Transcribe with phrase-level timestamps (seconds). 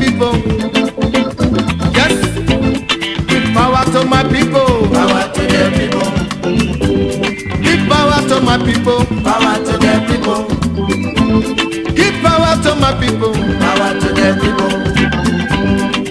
[0.00, 0.34] people.
[1.96, 2.14] Yes,
[3.26, 4.88] give power to my people.
[4.92, 6.08] Power to the people.
[7.62, 9.04] Give power to my people.
[9.24, 10.42] Power to the people.
[11.94, 13.32] Give power to my people.
[13.64, 14.72] Power to the people.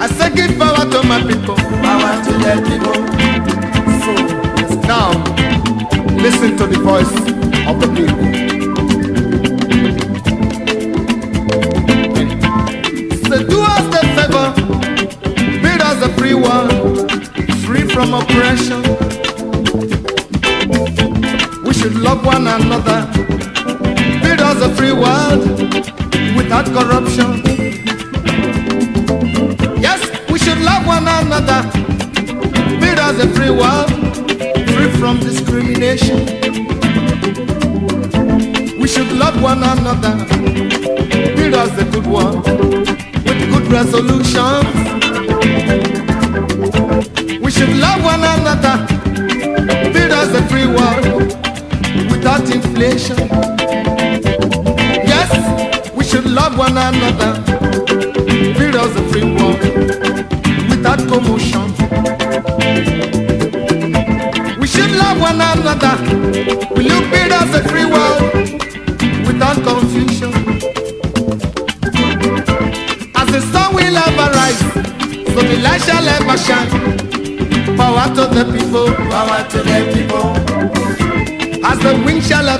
[0.01, 1.55] I say give power to my people.
[1.55, 2.97] Power to the people.
[4.87, 5.09] Now,
[6.21, 7.13] listen to the voice
[7.67, 8.24] of the people.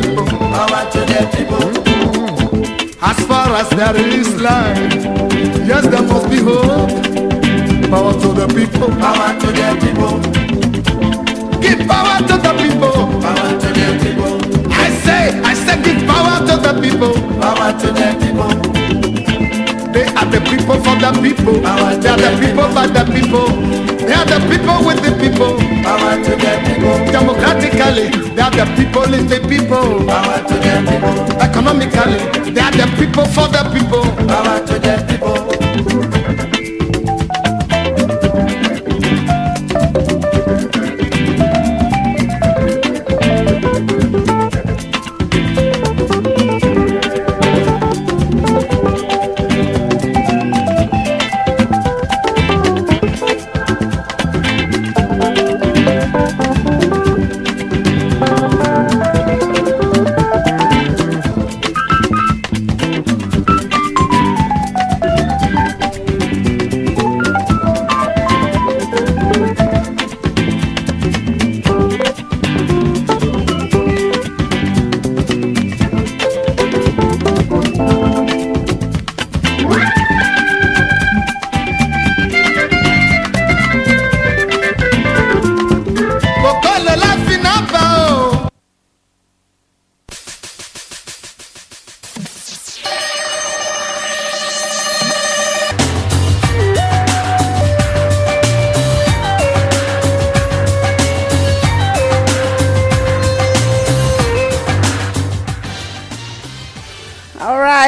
[0.00, 2.16] Power to the people, Power to the
[2.50, 3.02] people.
[3.02, 4.94] as far as there is life,
[5.66, 6.88] yes, there must be hope.
[7.90, 10.20] Power to the people, Power to the people.
[11.60, 13.20] give power to the people.
[13.20, 14.72] Power to the people.
[14.72, 17.12] I say, I say, give power to the people.
[17.40, 18.69] Power to the people.
[20.30, 21.54] Are the people for the people.
[21.58, 23.50] They are the people by the people.
[23.98, 25.58] They are the people with the people.
[25.82, 27.10] Power to the people.
[27.10, 30.06] Democratically, they are the people in the people.
[30.06, 31.42] Power to the people.
[31.42, 34.04] Economically, they are the people for the people.
[34.28, 36.29] Power to the people.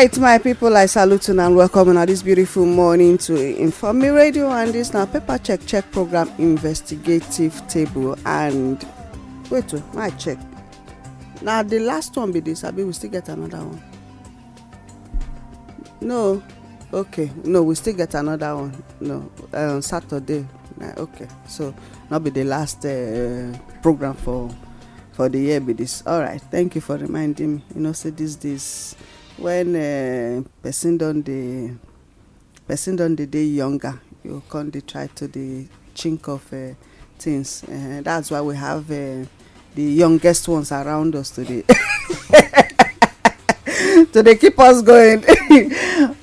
[0.03, 4.51] Right, my people, I salute you and welcome on this beautiful morning to Inform Radio
[4.51, 8.85] and this now paper check check program investigative table and
[9.49, 10.39] wait, wait, my check.
[11.41, 13.81] Now the last one be this, abi we still get another one.
[16.01, 16.43] No,
[16.93, 18.83] okay, no, we still get another one.
[18.99, 20.45] No, uh, on Saturday.
[20.79, 21.73] Nah, okay, so
[22.11, 24.51] not be the last uh, program for
[25.13, 26.03] for the year be this.
[26.09, 27.65] All right, thank you for reminding me.
[27.77, 28.97] You know, say these days
[29.39, 31.71] when uh, person don dey
[32.67, 36.75] person don dey dey younger you come dey try to dey chink of uh,
[37.19, 37.65] things.
[37.65, 39.25] Uh, that's why we have uh,
[39.75, 41.65] the youngest ones around us today.
[44.13, 45.25] To dey keep us going.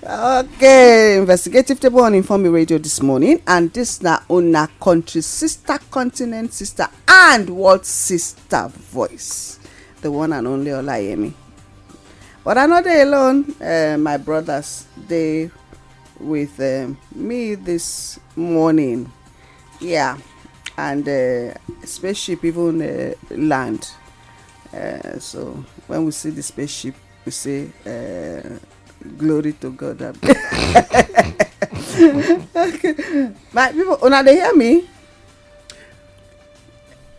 [0.09, 3.41] Okay investigative table on informe radio this morning.
[3.47, 9.59] And this na una country sister continent sister and world sister voice.
[10.01, 11.33] The one and only olayemi
[12.50, 14.88] but i no dey alone uh, my brothers.
[15.07, 15.51] Dey
[16.19, 19.06] with um, me this morning.
[19.80, 20.18] Yeah
[20.75, 21.54] and uh,
[21.86, 23.92] spaceship even uh, land.
[24.74, 28.42] Uh, so when we see the spaceship we say uh,
[29.18, 30.02] glory to god.
[32.56, 33.30] Okay.
[33.54, 34.90] My people una they hear me?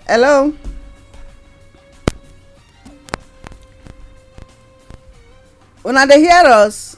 [0.09, 0.53] Hello
[5.85, 6.97] una dey hear us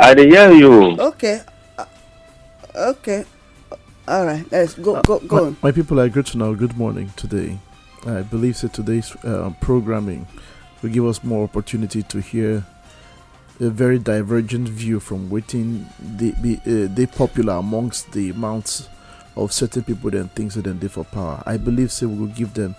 [0.00, 0.96] I dey hear you.
[1.00, 1.40] okay
[1.78, 1.84] uh,
[2.76, 3.24] okay
[4.06, 6.54] all right let's go go go my, on my people are great to know.
[6.54, 7.58] Good morning today.
[8.06, 10.26] I believe that today's uh, programming
[10.82, 12.64] will give us more opportunity to hear
[13.60, 18.88] a very divergent view from within the, be uh, they popular amongst the amounts
[19.36, 21.42] of certain people and things that they did for power.
[21.46, 22.74] I believe so we will give them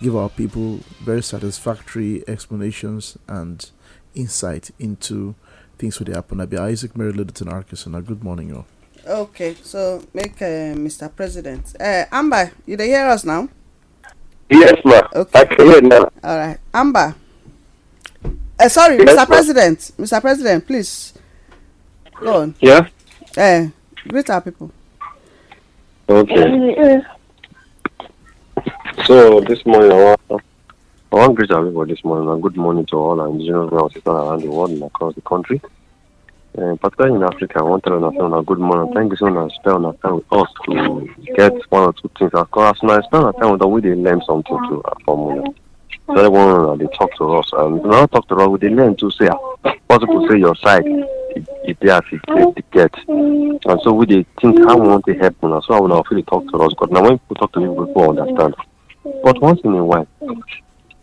[0.00, 3.70] give our people very satisfactory explanations and
[4.14, 5.34] insight into
[5.78, 6.40] things that happen.
[6.40, 7.90] I be Isaac Mary Littleton Arkansas.
[8.00, 8.66] Good morning, all.
[9.06, 13.48] okay so make uh, mr president uh, amber you dey hear us now
[14.50, 15.00] Yes, ma.
[15.14, 15.40] Okay.
[15.40, 16.10] I can hear now.
[16.22, 17.14] all right amber
[18.60, 19.26] uh, sorry Yes, mr ma'am.
[19.26, 21.14] president mr president please
[22.20, 22.88] go on Yeah.
[23.38, 23.68] uh,
[24.06, 24.70] greet our people
[26.10, 27.02] Okay.
[29.04, 32.86] So this morning, I want I want to greet everybody this morning and good morning
[32.86, 35.60] to all our indigenous brothers and sisters around the world and across the country.
[36.56, 38.94] Uh, particularly in Africa, I want to understand a good morning.
[38.94, 42.32] Thank you so much for spending time with us to get one or two things
[42.32, 42.82] across.
[42.82, 45.44] Now, I spend time with us, we learn something to our formula.
[46.08, 48.96] So everyone uh, they talk to us, and when I talk to us, dey learn
[48.96, 52.94] to say, ah, possible say your side, it, it there to get.
[53.08, 55.60] And so we dey think how we want to help una.
[55.62, 56.70] So I will feel talk to us.
[56.72, 58.54] Because now when people talk to people, people understand.
[59.22, 60.06] But once in a while,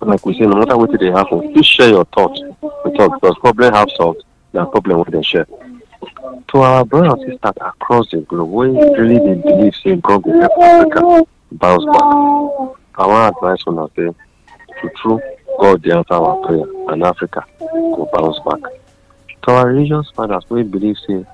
[0.02, 2.42] like we say, no matter what they happen, please share your thoughts
[2.84, 5.46] with us because problem have solved, na problem we dey share.
[6.50, 10.52] To our brothers and sisters across the globe, we really believe say God go help
[10.62, 12.76] Africa bounce back.
[12.98, 14.10] I wan advise una say
[14.90, 15.22] to true
[15.60, 18.72] God dey answer our prayer and Africa go bounce back.
[19.44, 21.26] To our religious fathers wey believe say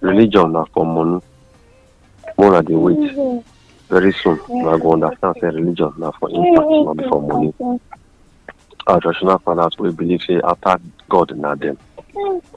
[0.00, 1.20] religion na for money,
[2.38, 3.44] more dey wait.
[3.88, 7.52] Very soon, una go understand say religion na for impact, no be for money.
[8.86, 11.78] Our traditional fathers wey believe say after God na them,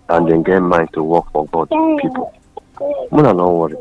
[0.09, 1.69] and dem get mind to work for God
[2.01, 2.33] people.
[3.11, 3.75] Una no worry.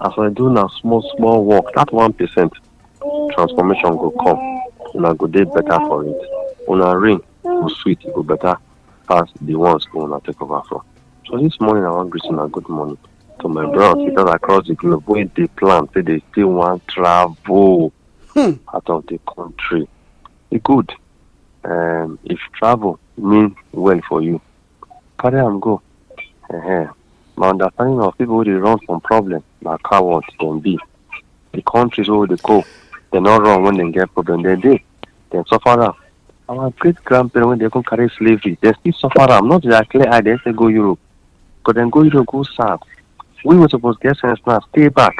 [0.00, 2.52] As I do na small small work, that one percent
[3.34, 4.38] transformation go come.
[4.98, 6.20] Una go dey better for it.
[6.68, 8.56] Una reign go sweet, e go better
[9.06, 10.82] pass the ones wey una take over from.
[11.26, 12.98] So this morning I wan greet una good morning
[13.40, 16.80] to my brothers and sisters across the globe wey dey plan say they still wan
[16.88, 17.92] travel
[18.34, 18.52] Hmm.
[18.74, 19.88] out of the country.
[20.50, 20.92] E good.
[21.64, 24.40] Um, if travel mean well for you,
[25.18, 25.80] carry am go.
[26.52, 26.86] uh
[27.36, 30.78] My understanding of people wey dey run from problem na coward dem be.
[31.52, 32.64] The countries wey we dey go,
[33.12, 34.42] dem no run when dem get problem.
[34.42, 34.84] Dem dey,
[35.30, 35.92] dem suffer am.
[36.48, 39.48] Our great grandparents wey dey come carry slavery, dem still suffer am.
[39.48, 40.98] Not their clear eye, dem say go Europe.
[41.64, 42.80] But dem go Europe go serve.
[43.44, 45.14] We wey suppose get sense now, stay back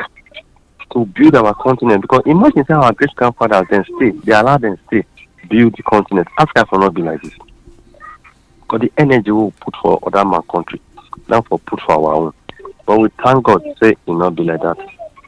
[0.93, 2.03] to build our continent.
[2.03, 5.05] Because imagine say our great grandfathers dem stay, they allow dem stay
[5.49, 6.29] build the continent.
[6.39, 7.35] Africa for not be like this.
[8.63, 10.81] Because the energy we put for other man country,
[11.29, 12.33] now for put for our own.
[12.87, 14.79] But we thank God, say it not be like that.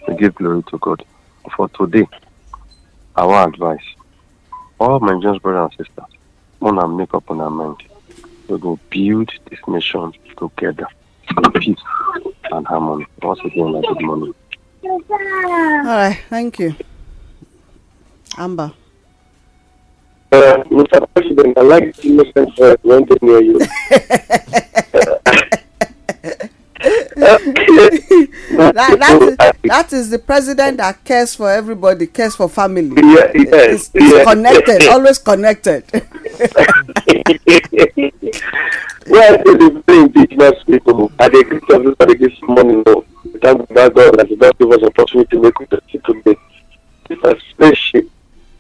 [0.09, 1.05] We give glory to God.
[1.57, 2.07] For today,
[3.17, 3.83] our advice,
[4.81, 6.11] all my Jones brothers and sisters,
[6.61, 7.83] wanna make up on our mind.
[8.49, 10.89] We go build this nation together
[11.37, 11.79] in peace
[12.51, 13.07] and harmony.
[13.23, 14.35] Once again, a good morning.
[14.83, 15.01] all
[15.85, 16.75] right thank you
[18.39, 18.73] amber
[20.33, 21.07] Uh, Mr.
[21.13, 23.59] President, I like the innocent voice when they near you.
[28.75, 33.31] That, that, is, that is the president that cares for everybody cares for family Yeah,
[33.35, 34.27] it's, yes, it's yes.
[34.29, 35.85] connected always connected
[39.11, 42.83] well, the indigenous people, I dey greet everybody this morning.
[42.87, 43.05] No,
[43.43, 45.55] thank God God that He don give us opportunity to make
[45.91, 46.37] see today.
[47.09, 48.09] This is spaceship.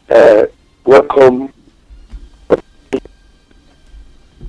[0.08, 0.46] Uh,
[0.84, 1.52] welcome.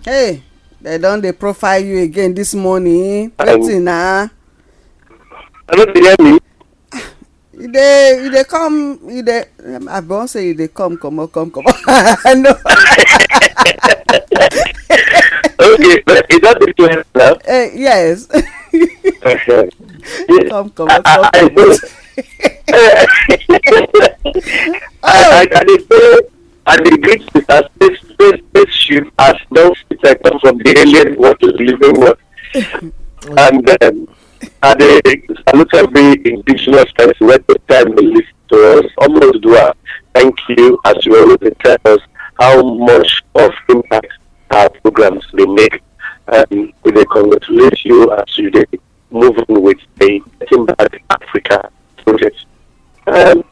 [0.03, 0.41] hey
[0.81, 4.27] they don dey profile you again this morning wetin na
[5.71, 6.39] I no dey hear me.
[7.63, 9.43] e dey e dey come e dey
[9.87, 11.75] i wan say e dey come comot come comot
[12.25, 12.55] i know.
[15.61, 17.33] okay, but is that the plan now?
[17.47, 18.27] Uh, yes.
[20.49, 21.79] come comot come comot.
[25.03, 25.05] I,
[25.39, 26.19] I, I dey say
[26.65, 27.63] I dey greet Mr.
[27.75, 31.99] Space Space Spaceship as don fit I come from the alien world to the living
[32.01, 32.17] world.
[33.37, 34.07] and um,
[34.63, 38.91] I dey salute every indigenous person wey take time to lis ten to us.
[38.97, 39.73] Almost do a
[40.13, 41.99] thank you as you always tell us
[42.39, 44.07] how much of impact
[44.51, 45.81] our programs dey make.
[46.27, 48.65] Um, we congratulate you as you dey
[49.09, 51.69] moving with the Getting Back Africa
[52.05, 52.45] project.
[53.07, 53.43] Um,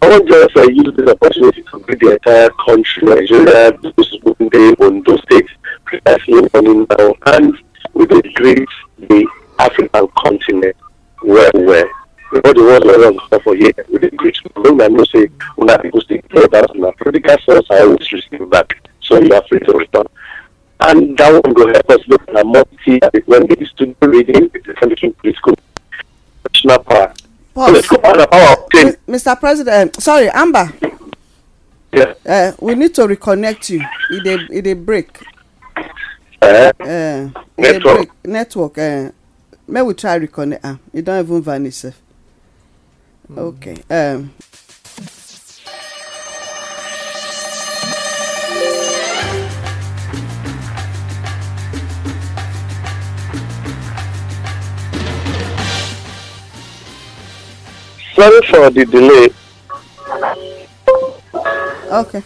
[0.00, 4.18] I want just uh, use this opportunity to greet the entire country, Nigeria, those
[4.50, 5.48] dey Ondo State,
[5.84, 7.56] precisely morning now, and
[7.94, 8.68] we greet
[8.98, 9.26] the
[9.58, 10.76] African continent
[11.22, 11.88] well well.
[12.44, 14.50] All the world around stuff for here, we greet you.
[14.62, 18.76] Make una know say una people still care about political source, I always receive back,
[19.00, 20.04] so you are free to return.
[20.80, 24.48] And that one will help us look at multi when it is to do reading
[24.52, 25.54] the different political
[26.52, 27.12] national power.
[27.54, 28.96] Political power, power obtained.
[29.08, 29.40] Mr.
[29.40, 30.70] President, sorry, Amber.
[31.92, 32.12] Yeah.
[32.26, 33.80] Uh, we need to reconnect you.
[34.12, 35.18] E dey e dey break.
[36.42, 37.32] Uh, Uh, dey
[37.72, 37.96] Network.
[37.96, 38.78] break network.
[38.78, 39.10] Uh,
[39.68, 40.80] may we try reconnect am.
[40.94, 42.00] E don even vanish sef.
[43.36, 43.76] Okay.
[43.90, 44.32] Um,
[58.14, 59.28] sorry for the delay.
[61.92, 62.22] okay.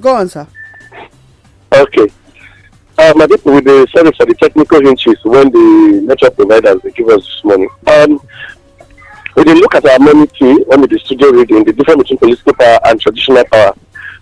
[0.00, 0.46] Go on, sir.
[1.72, 2.08] Okay.
[2.98, 6.90] Uh, my people, with the sorry for the technical hinges when the network providers they
[6.90, 7.68] give us this morning.
[7.86, 8.18] Um,
[9.34, 12.54] when they look at our money tree when the studio reading, the difference between political
[12.54, 13.72] power and traditional power.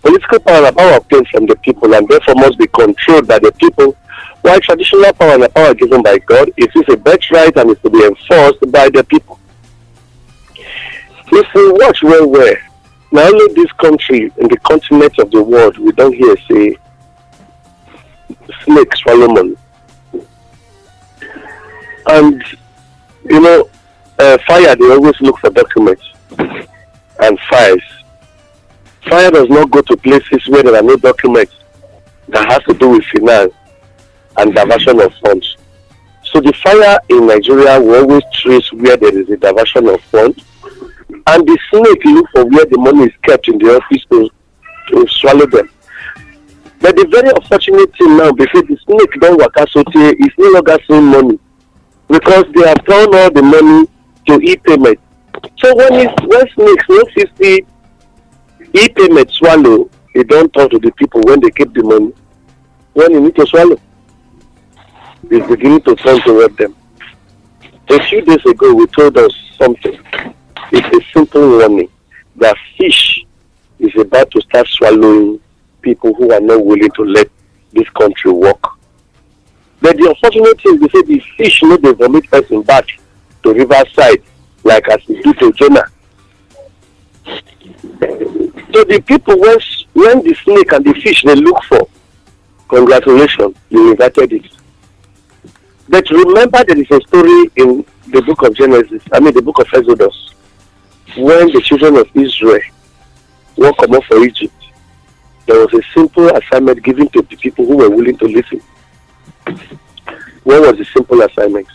[0.03, 3.51] Political power and power obtained from the people and therefore must be controlled by the
[3.53, 3.97] people,
[4.43, 7.89] while traditional power and power given by God it is a birthright and is to
[7.89, 9.41] be enforced by the people.
[11.33, 12.55] If we watch well well,
[13.11, 16.77] now only this country in the continent of the world we don't hear say
[18.67, 19.57] snake swallow money.
[22.09, 22.43] And
[23.25, 23.71] you know,
[24.19, 26.05] uh, fire they always look for documents
[26.39, 27.83] and files.
[29.09, 31.55] Fire does not go to places where there are no documents
[32.29, 33.55] that has to do with finance
[34.39, 35.57] and diversion of funds.
[36.25, 40.45] So the fire in Nigeria will always trace where there is a diversion of funds,
[41.09, 44.29] and the snake look for where the money is kept in the office to,
[44.89, 45.71] to swallow them.
[46.81, 50.79] But the very unfortunate thing now, because the snake don waka sotey is no longer
[50.87, 51.39] seeing money
[52.09, 53.89] because they have turned all the money
[54.27, 54.99] to e-payment.
[55.59, 57.67] So when it, when snakes no fit see
[58.75, 62.13] e-payment swallow, e don turn to the people when they keep the money.
[62.93, 63.81] When e need to swallow,
[65.31, 66.77] it's beginning to turn toward them.
[67.89, 69.99] A few days ago, we told us something.
[70.73, 71.89] It's a simple warning
[72.37, 73.25] that fish
[73.79, 75.41] is about to start swallowing
[75.87, 77.29] people who are not willing to let
[77.73, 78.61] this country work.
[79.81, 82.87] But the unfortunate thing is they say the fish no dey vomit person back
[83.45, 84.21] to riverside
[84.65, 85.87] like as e do to Jonah.
[88.73, 89.59] So the people when
[89.93, 91.87] when the snake and the fish they look for,
[92.69, 94.47] congratulations, you invited it.
[95.89, 99.61] But remember there is a story in the book of Genesis, I mean the book
[99.61, 100.35] of Exodus,
[101.17, 102.61] when the children of Israel
[103.57, 104.56] wan comot for Egypt
[105.47, 108.61] there was a simple assignment given to the people who were willing to listen.
[110.43, 111.69] What was the simple assignment?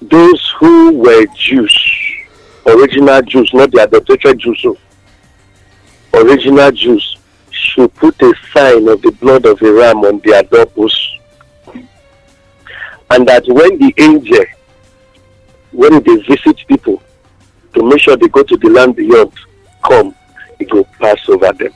[0.00, 1.76] Those who were Jews,
[2.66, 4.66] original Jews, not the adulterated Jews,
[6.14, 7.16] original Jews,
[7.50, 11.18] should put a sign of the blood of a ram on their doorposts.
[13.10, 14.44] And that when the angel,
[15.70, 17.02] when they visit people,
[17.74, 19.32] to make sure they go to the land beyond,
[19.84, 20.14] come,
[20.62, 21.72] it will pass over them.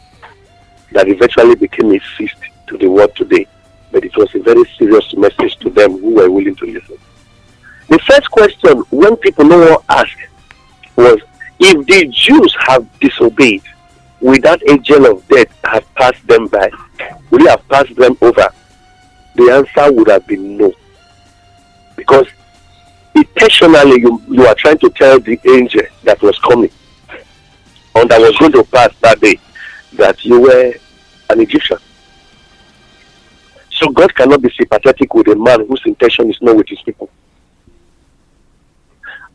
[0.92, 2.36] That eventually became a feast
[2.68, 3.46] to the world today.
[3.90, 6.98] But it was a very serious message to them who were willing to listen.
[7.88, 10.16] The first question when people no one ask
[10.96, 11.20] was
[11.58, 13.62] if the Jews have disobeyed,
[14.20, 16.70] will that angel of death have passed them by?
[17.30, 18.48] Will he have passed them over?
[19.34, 20.72] The answer would have been no.
[21.96, 22.26] Because
[23.14, 26.70] intentionally you, you are trying to tell the angel that was coming
[27.96, 29.38] and that was going to pass that day
[29.94, 30.74] that you were
[31.30, 31.78] an Egyptian.
[33.70, 37.10] So God cannot be sympathetic with a man whose intention is not with his people.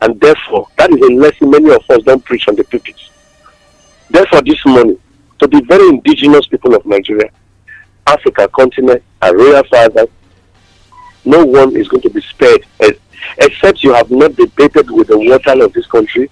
[0.00, 3.10] And therefore, that is a lesson many of us don't preach on the pulpits.
[4.10, 4.98] Therefore, this morning,
[5.38, 7.30] to the very indigenous people of Nigeria,
[8.06, 10.08] Africa continent, and royal fathers,
[11.24, 12.64] no one is going to be spared
[13.38, 16.28] except you have not debated with the water of this country,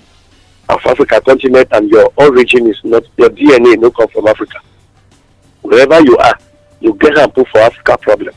[0.70, 4.58] of Africa continent, and your origin is not, your DNA no come from Africa.
[5.62, 6.38] Wherever you are,
[6.80, 8.34] you get and put for Africa problem.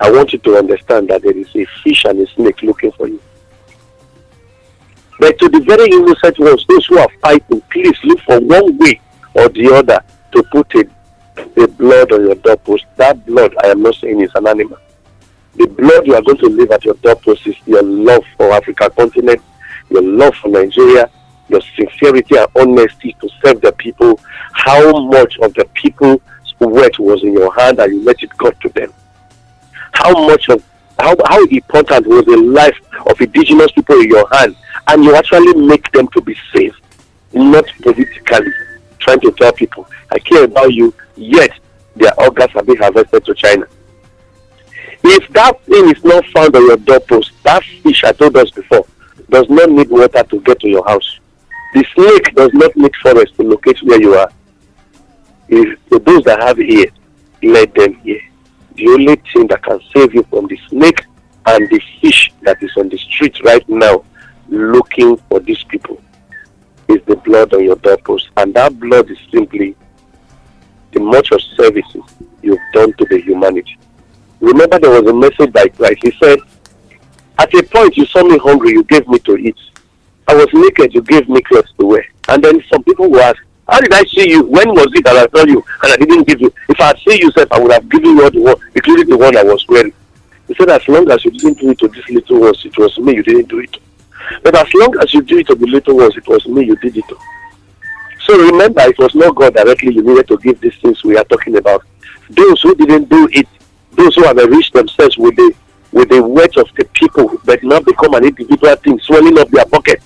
[0.00, 3.08] I want you to understand that there is a fish and a snake looking for
[3.08, 3.20] you.
[5.18, 9.00] But to the very innocent ones, those who are fighting, please look for one way
[9.34, 10.00] or the other
[10.32, 10.88] to put a,
[11.62, 12.84] a blood on your doorpost.
[12.96, 14.78] That blood, I am not saying is an animal.
[15.56, 18.88] The blood you are going to leave at your doorpost is your love for Africa
[18.90, 19.42] continent,
[19.90, 21.10] your love for Nigeria,
[21.48, 24.20] your sincerity and honesty to serve the people,
[24.52, 26.20] how much of the people's
[26.58, 28.92] wealth was in your hand and you let it go to them.
[29.92, 30.62] How much of
[30.98, 34.56] how, how important was the life of indigenous people in your hand
[34.88, 36.74] and you actually make them to be safe,
[37.32, 38.52] not politically
[38.98, 41.50] trying to tell people, I care about you, yet
[41.94, 43.66] their organs are being harvested to China.
[45.04, 48.84] If that thing is not found on your doorpost, that fish I told us before
[49.30, 51.20] does not need water to get to your house.
[51.74, 54.30] The snake does not need forest to locate where you are.
[55.48, 56.86] If those that have ear,
[57.42, 58.20] let them hear.
[58.74, 61.04] The only thing that can save you from the snake
[61.46, 64.04] and the fish that is on the street right now
[64.48, 66.00] looking for these people
[66.88, 68.28] is the blood on your doorpost.
[68.36, 69.76] And that blood is simply
[70.92, 72.02] the much of services
[72.42, 73.78] you've done to the humanity.
[74.40, 76.00] Remember, there was a message by Christ.
[76.02, 76.38] He said,
[77.38, 79.56] At a point, you saw me hungry, you gave me to eat.
[80.28, 82.06] I was naked, you gave me clothes to wear.
[82.28, 83.38] And then some people will ask,
[83.68, 84.42] How did I see you?
[84.44, 86.52] When was it that I saw you and I didn't give you?
[86.68, 89.16] If I had seen you, said, I would have given you the one, including the
[89.16, 89.92] one I was wearing.
[90.46, 92.98] He said, As long as you didn't do it to these little ones, it was
[92.98, 93.76] me, you didn't do it.
[94.42, 96.76] But as long as you do it to the little ones, it was me, you
[96.76, 97.04] did it.
[98.26, 101.24] So remember, it was not God directly you needed to give these things we are
[101.24, 101.82] talking about.
[102.28, 103.48] Those who didn't do it
[103.98, 105.52] those who have enriched themselves with the
[105.90, 109.64] with the wealth of the people, but not become an individual thing, swelling up their
[109.64, 110.00] pocket.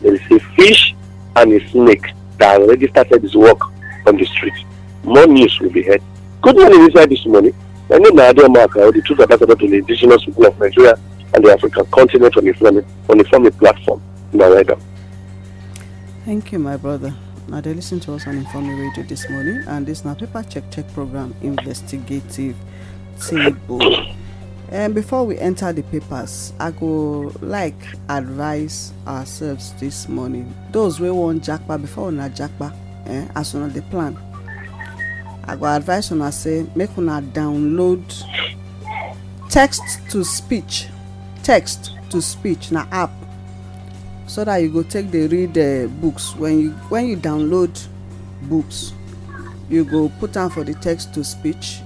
[0.00, 0.94] There is a fish
[1.36, 2.06] and a snake
[2.38, 3.60] that already started his work
[4.06, 4.54] on the street.
[5.04, 6.02] More news will be heard.
[6.42, 7.54] Good morning inside this morning.
[7.90, 10.94] My name is Adio Maka, the truth ambassador to the indigenous people of Nigeria
[11.34, 14.02] and the African continent on the family, on the family platform.
[14.32, 14.62] Now,
[16.24, 17.14] Thank you, my brother.
[17.48, 20.70] Now they listen to us on Informe Radio this morning, and this now paper check
[20.70, 22.56] check program investigative
[23.26, 23.80] table
[24.70, 27.74] and before we enter the papers i go like
[28.10, 30.52] advise ourselves this morning.
[30.72, 32.72] Those wey wan japa before una japa
[33.06, 34.16] eh, as una dey plan
[35.44, 38.02] i go advise una say make una download
[39.48, 40.86] text to speech
[41.42, 43.10] text to speech na app
[44.26, 46.36] so that you go take dey read uh, books.
[46.36, 47.72] When you when you download
[48.42, 48.92] books
[49.70, 51.80] you go put am for the text to speech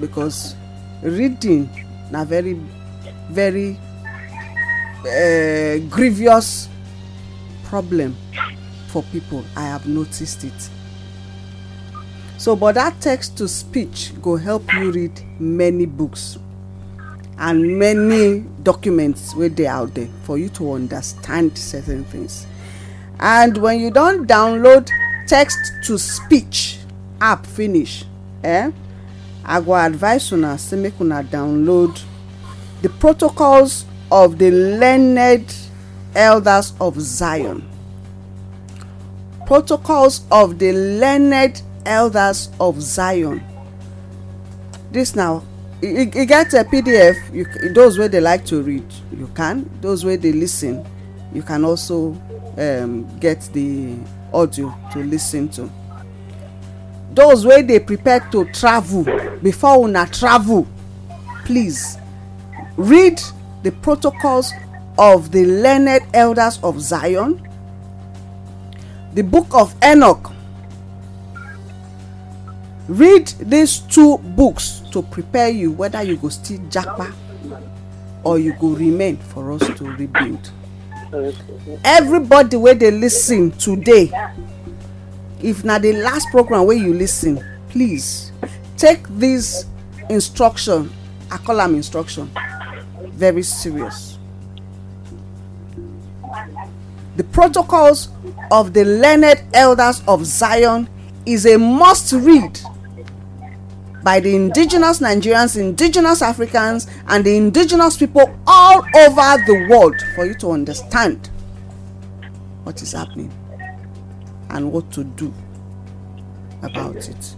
[0.00, 0.54] because
[1.02, 1.68] reading
[2.12, 2.60] na very
[3.30, 3.76] very
[5.08, 6.68] uh, grievous
[7.64, 8.14] problem
[8.88, 9.42] for people.
[9.56, 10.68] I have noticed it.
[12.36, 16.38] So but that text to speech go help you read many books
[17.38, 22.46] and many documents wey dey out there for you to understand certain things.
[23.20, 24.90] And when you don download
[25.26, 26.78] text to speech
[27.20, 28.04] app finish
[28.44, 28.70] eh
[29.44, 32.00] i go advise una say make una download.
[32.82, 35.54] The protocols of the learned
[36.14, 37.68] elders of zion.
[39.46, 43.42] Protocols of the learned elders of zion.
[44.90, 45.42] This now
[45.82, 48.84] e get a pdf you those wey dey like to read
[49.16, 49.68] you can.
[49.80, 50.84] Those wey dey listen
[51.32, 52.12] you can also
[52.58, 53.96] um, get the
[54.32, 55.70] audio to listen to
[57.14, 59.04] those wey dey prepare to travel
[59.42, 60.66] before una travel
[61.44, 61.98] please
[62.76, 63.20] read
[63.62, 64.52] the protocols
[64.98, 67.40] of the learned elders of zion
[69.14, 70.32] the book of enoch.
[72.88, 77.12] Read these two books to prepare you whether you go still japa
[78.24, 80.50] or you go remain for us to rebuild.
[81.84, 84.10] Everybody wey dey lis ten today
[85.42, 88.32] if na the last program wey you lis ten please
[88.76, 89.66] take this
[90.10, 90.90] instruction
[91.30, 92.30] i call am instruction
[93.22, 94.18] very serious.
[97.16, 98.08] The protocols
[98.50, 100.88] of the learned elders of zion
[101.26, 102.58] is a must read
[104.02, 110.24] by the indigenous nigerians indigenous africans and the indigenous people all over the world for
[110.26, 111.28] you to understand
[112.64, 113.30] what is happening
[114.52, 115.32] and what to do
[116.62, 117.36] about it.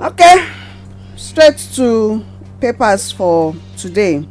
[0.00, 0.46] Okay
[1.18, 2.24] straight to
[2.60, 4.26] papers for today.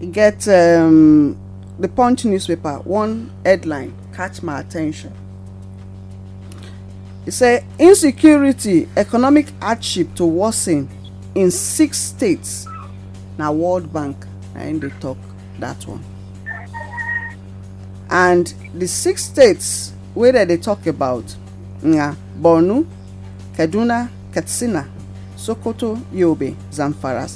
[0.00, 1.36] E get um,
[1.78, 5.12] the punch newspaper one headline catch my attention.
[7.26, 10.88] E say insecurity economic hardship to worsen
[11.34, 12.66] in six states.
[13.38, 15.18] Na world bank na im dey talk
[15.60, 16.04] that one.
[18.10, 21.24] And the six states wey dem dey talk about.
[21.82, 22.84] Na borno
[23.56, 24.86] kaduna katsina
[25.36, 27.28] sokoto yobe zamfara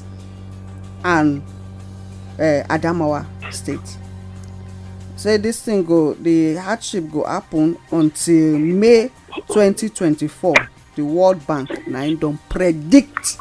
[1.04, 1.42] and
[2.38, 3.98] uh, adamawa state.
[5.16, 9.10] Say this thing go the hardship go happen until may
[9.48, 10.54] 2024
[10.96, 13.38] the world bank na im don predict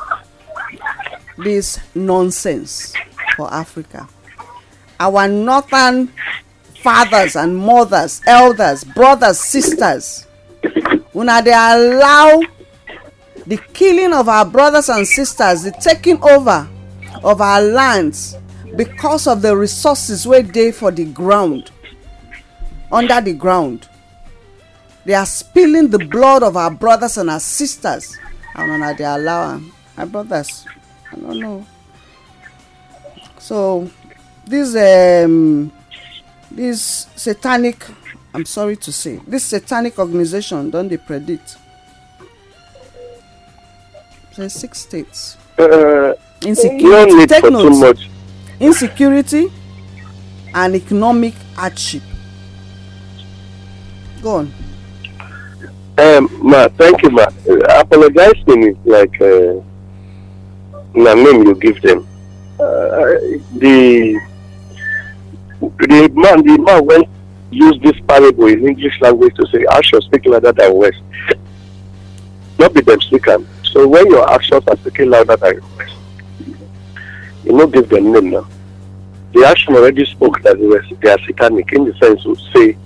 [1.38, 2.94] this nonsense
[3.36, 4.08] for africa.
[5.00, 6.10] Our northern
[6.88, 10.26] fathers and mothers elders brothers sisters
[11.14, 12.40] una dey allow
[13.46, 16.68] the killing of our brothers and sisters the taking over
[17.24, 18.38] of our lands
[18.78, 21.72] because of the resources wey dey for the ground
[22.92, 23.88] under the ground.
[25.06, 28.18] They are spilling the blood of our brothers and our sisters.
[28.56, 29.60] And una dey allow
[29.98, 30.66] my brothers
[31.12, 31.66] i no know.
[33.40, 33.90] So
[34.46, 35.72] this um
[36.52, 37.86] this satanic
[38.34, 41.58] i'm sorry to say this satanic organization don dey predict
[44.32, 46.14] say six states Uh,
[46.46, 48.10] insecurity take note much.
[48.60, 49.52] insecurity
[50.54, 52.04] and economic hardship
[54.22, 54.54] go on
[56.00, 57.24] Um, ma, thank you, ma.
[57.50, 59.58] Uh, apologizing is like uh,
[60.94, 62.06] na name you give them.
[62.60, 63.18] Uh,
[63.58, 64.14] the
[65.60, 67.10] the man, the man went
[67.52, 70.98] use this parable in English language to say actions speak louder than words.
[72.60, 73.48] Not be them speak am.
[73.64, 75.92] So when your actions are speaking louder than words,
[77.44, 78.48] you no give them name now.
[79.34, 82.78] The action already spoke that they were they are satanic in the sense to say.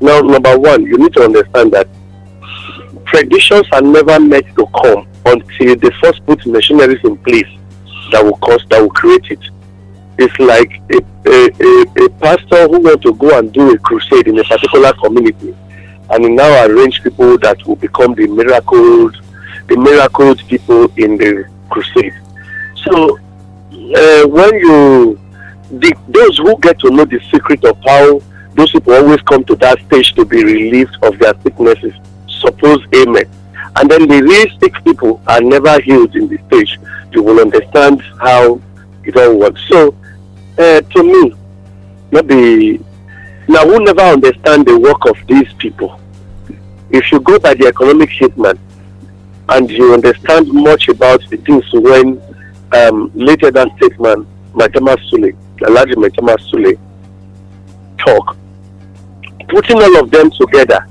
[0.00, 1.88] Now, number one, you need to understand that
[3.04, 7.48] predictions are never meant to come until they first put machineries in place
[8.12, 9.40] that will cause that will create it.
[10.18, 14.28] It's like a, a, a, a pastor who want to go and do a crusade
[14.28, 15.54] in a particular community.
[16.10, 19.16] And he now arrange people that will become the miracles
[19.68, 22.14] the miracles people in the crusade.
[22.84, 25.20] So uh, when you
[25.70, 28.20] the, those who get to know the secret of how
[28.54, 31.92] those people always come to that stage to be relieved of their sicknesses.
[32.28, 33.28] Suppose amen.
[33.74, 36.78] And then the real sick people are never healed in the stage.
[37.12, 38.60] You will understand how
[39.04, 39.60] it all works.
[39.68, 39.94] So
[40.58, 41.34] uh, to me
[42.10, 42.78] not be
[43.48, 46.00] now who never understand the work of these people?
[46.90, 48.58] If you go by the economic statement
[49.48, 52.20] and you understand much about the things when
[52.72, 56.78] um, later that statement Matema Sule, Alhaji Matema Sule
[57.98, 58.36] talk
[59.48, 60.84] putting all of them together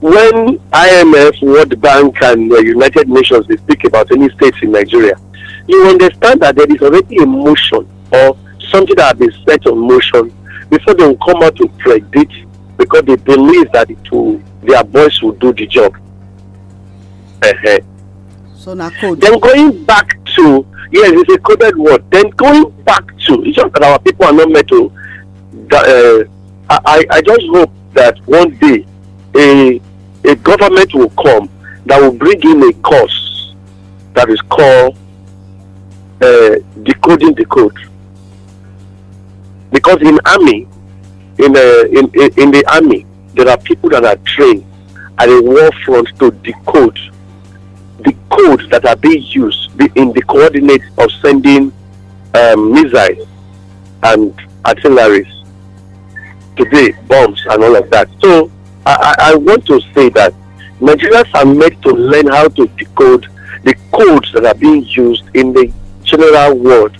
[0.00, 5.14] when IMF, World Bank, and uh, United Nations they speak about any states in Nigeria,
[5.68, 8.36] you understand that there is already a motion or
[8.70, 10.32] something that has been set on motion
[10.70, 12.32] before they will come out to predict
[12.76, 15.94] because they believe that it will, their voice will do the job.
[17.42, 17.78] Uh-huh.
[18.54, 22.04] so na code Then going back to yes, it's a coded word.
[22.10, 24.92] Then going back to it's just that our people are not meant to.
[25.68, 26.24] that, Uh,
[26.68, 28.84] I I just hope that one day
[29.34, 29.80] a
[30.24, 31.48] a government will come
[31.86, 33.54] that will bring in a course
[34.14, 34.96] that is called
[36.20, 37.76] uh, decoding the code.
[39.72, 40.66] Because in army,
[41.38, 44.64] in, uh, in in the army, there are people that are trained
[45.18, 46.98] at the war front to decode
[48.00, 51.72] the codes that are being used in the coordinates of sending
[52.34, 53.28] um, missiles
[54.02, 54.34] and
[54.66, 55.26] artilleries
[56.56, 58.08] today, bombs and all of that.
[58.20, 58.50] So
[58.86, 60.34] I, I, I want to say that
[60.80, 63.26] Nigerians are made to learn how to decode
[63.64, 65.70] the codes that are being used in the
[66.02, 66.96] general world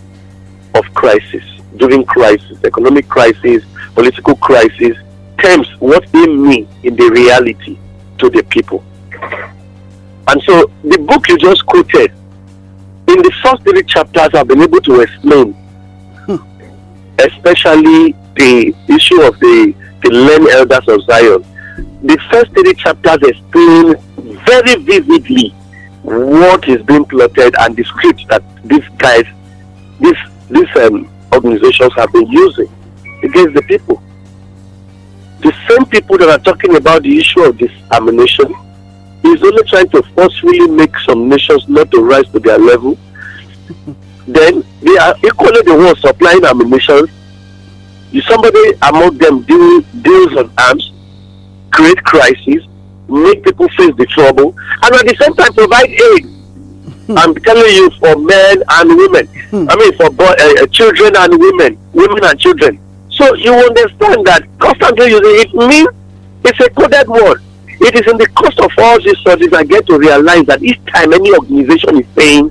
[0.75, 1.45] of crisis,
[1.81, 3.65] during crisis, economic crisis,
[3.95, 4.97] political crisis,
[5.39, 7.79] terms, what they mean in the reality
[8.19, 8.85] to the people.
[10.29, 12.13] And so the book you just quoted,
[13.09, 15.57] in the first three chapters, I've been able to explain,
[17.19, 21.45] especially the issue of the, the learned elders of Zion.
[22.03, 23.97] The first three chapters explain
[24.47, 25.49] very vividly
[26.03, 29.25] what is being plotted and the script that these guys,
[29.99, 30.17] these
[30.51, 32.69] these um, organizations have been using
[33.23, 34.03] against the people.
[35.41, 37.61] The same people that are talking about the issue of
[37.93, 38.55] ammunition
[39.25, 42.99] is only trying to forcefully make some nations not to rise to their level.
[44.27, 47.07] then they are equally the ones supplying ammunition.
[48.13, 50.93] If somebody among them deal, deals on arms,
[51.71, 52.67] create crises,
[53.09, 56.40] make people face the trouble, and at the same time provide aid.
[57.19, 59.29] I'm telling you for men and women.
[59.69, 62.79] I mean for boy, uh, children and women, women and children.
[63.11, 65.89] So you understand that constantly using it means
[66.45, 67.43] it's a coded word.
[67.83, 70.83] It is in the cost of all these studies I get to realize that each
[70.87, 72.51] time any organization is paying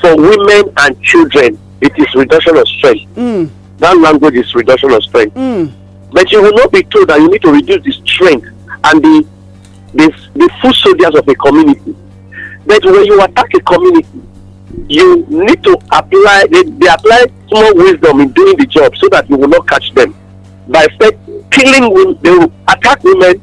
[0.00, 3.14] for women and children, it is reduction of strength.
[3.14, 3.50] Mm.
[3.78, 5.34] That language is reduction of strength.
[5.34, 5.72] Mm.
[6.12, 8.46] But you will not be told that you need to reduce the strength
[8.84, 9.26] and the
[9.94, 11.96] the, the foot soldiers of a community.
[12.66, 14.08] But when you attack a community,
[14.88, 19.28] you need to apply they, they apply small wisdom in doing the job so that
[19.30, 20.14] you will not catch them.
[20.68, 21.18] By fact,
[21.50, 23.40] killing women, they will attack women,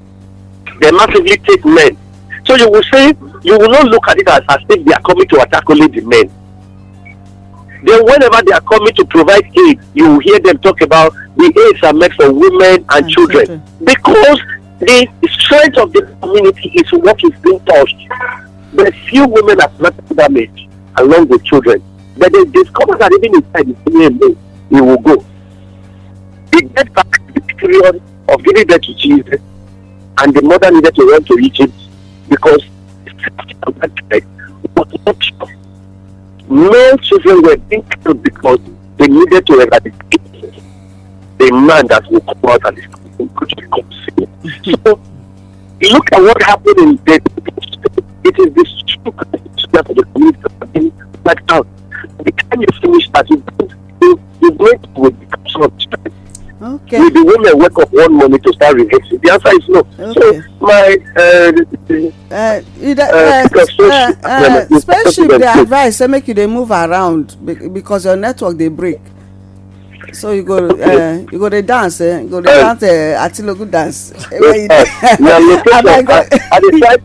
[0.82, 1.98] they massively take men.
[2.46, 5.02] So you will say you will not look at it as, as if they are
[5.02, 6.30] coming to attack only the men.
[7.84, 11.70] Then whenever they are coming to provide aid, you will hear them talk about the
[11.72, 13.62] aids are meant for women and children.
[13.84, 14.40] Because
[14.80, 17.96] the strength of the community is what is being touched.
[18.74, 21.84] But few women are not damaged along with children.
[22.18, 24.38] But they discover that even inside the CMA,
[24.72, 25.26] it will go.
[26.52, 29.42] They get back to the period of giving birth to Jesus,
[30.20, 31.74] and the mother needed to run to Egypt
[32.30, 32.64] because
[33.06, 34.24] the safety of that child
[34.76, 35.64] was not sure.
[36.50, 38.60] Male children were being killed because
[38.98, 40.64] they needed to eradicate
[41.38, 44.30] the man that will come out and is going to become sin.
[45.84, 47.20] So look at what happened in the
[48.24, 50.92] it is the structure of the community that have been
[51.50, 51.68] out.
[52.24, 53.44] The time you finish that, you
[54.02, 56.14] you you to will become sort of strength.
[56.64, 57.00] Okay.
[57.00, 59.20] Will the women wake up one morning to start rehearsing?
[59.20, 59.80] The answer is no.
[60.00, 60.40] Okay.
[60.40, 61.52] So my uh,
[62.32, 66.48] Uh, you da- Uh, uh, uh, uh, but- spaceship dey advise say make you dey
[66.48, 69.00] move around be- because your network dey break
[70.14, 73.24] so you go uh, you go dey dance eh you go dey Uh, dance uh,
[73.26, 74.36] atilogu dance uh,
[75.20, 77.04] your location, I, I decide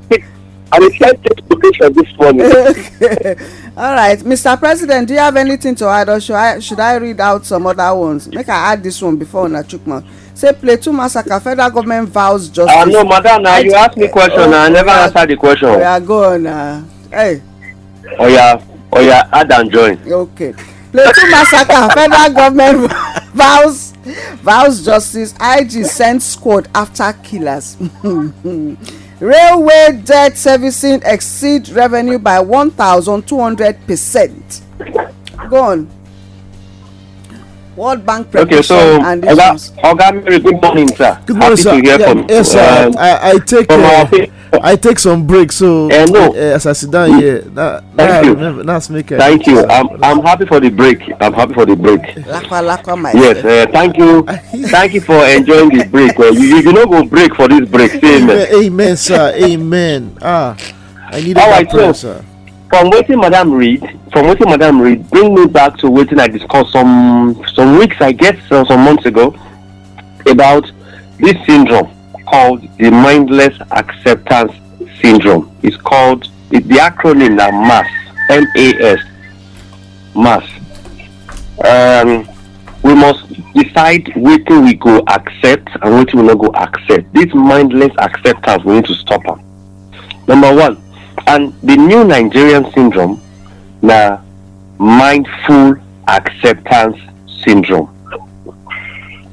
[0.71, 2.43] take I decide take location this morning.
[3.77, 6.97] all right mr president do you have anything to add or should i should i
[6.97, 8.29] read out some other ones?
[8.29, 10.05] Make i add this one before una chook mouth
[10.35, 11.39] say plateau massacre.
[11.41, 12.75] Federal government vows justice.
[12.77, 15.69] ah no madam na you ask me question na i never Oh, answer the question.
[15.69, 17.41] oya go on na hey.
[18.21, 18.61] Oya
[18.93, 19.99] oya add and join.
[20.13, 20.55] okay.
[20.91, 21.89] Plateau massacre.
[21.95, 22.93] Federal government
[23.35, 23.93] vows
[24.43, 25.35] vows justice.
[25.41, 27.77] Ig send squad after killers
[29.21, 34.63] railway debt servicing exceed revenue by one thousand two hundred percent.
[35.49, 35.91] Go on.
[37.77, 39.55] World bank okay prediction so and these oga
[39.85, 41.17] oga mary good morning sir.
[41.27, 41.71] Good morning, happy sir.
[41.71, 42.87] to hear Yeah, from yes, sir.
[42.87, 44.09] um, I, I take from uh,
[44.63, 46.31] I take some break, so Eh, no.
[46.33, 48.35] uh, as I sit down here, that, that I you.
[48.35, 51.67] remember, that's make a- thank you i'm i'm happy for the break i'm happy for
[51.67, 54.23] the break lakwa lakwa my yes uh, thank you
[54.69, 57.69] thank you for enjoying the break well, you you you no go break for this
[57.69, 58.31] break say amen.
[58.49, 60.17] amen, amen, sir, amen.
[60.23, 60.57] Ah,
[61.11, 62.25] I need All that right, prayer, so- sir.
[62.71, 63.81] from waiting, madam read
[64.13, 68.13] from waiting, madam read bring me back to waiting i discuss some some weeks i
[68.13, 69.35] guess uh, some months ago
[70.27, 70.71] about
[71.19, 71.89] this syndrome
[72.31, 74.53] called the mindless acceptance
[75.01, 75.55] syndrome.
[75.62, 77.87] It's called it, the acronym na MAS,
[78.31, 79.01] m-a-s
[80.14, 80.45] mass
[81.64, 82.29] um,
[82.83, 87.12] we must decide wetin we go accept and wetin we no go accept.
[87.12, 89.43] This mindless acceptance we need to stop am
[90.27, 90.81] number one
[91.27, 93.21] and the new nigerian syndrome
[93.83, 94.19] na
[94.79, 96.97] mindful acceptance
[97.45, 97.88] syndrome.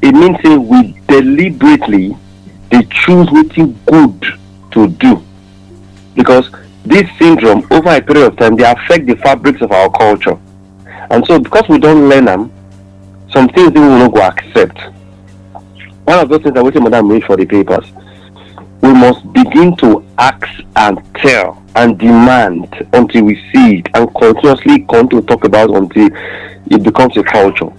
[0.02, 2.16] It means we deliberately
[2.80, 4.26] dey choose wetin good
[4.72, 5.24] to do.
[6.16, 6.50] Because
[6.86, 10.38] this syndrome over a period of time dey affect the fabrics of our culture.
[11.10, 12.52] And so because we don learn am
[13.32, 14.78] some things wey we no go accept.
[16.06, 17.86] One of those things na wetin madam read for the papers
[18.82, 24.86] we must begin to ask and tell and demand until we see it and continuously
[24.88, 26.08] come to talk about until
[26.70, 27.70] it becomes a culture.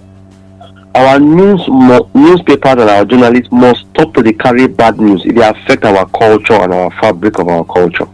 [0.95, 5.23] Our news mo- newspapers and our journalists must stop to carry bad news.
[5.25, 8.07] It dey affect our culture and our fabric of our culture.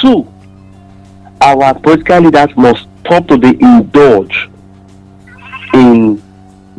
[0.00, 0.26] Two,
[1.40, 4.48] our political leaders must stop to indulge
[5.74, 6.20] in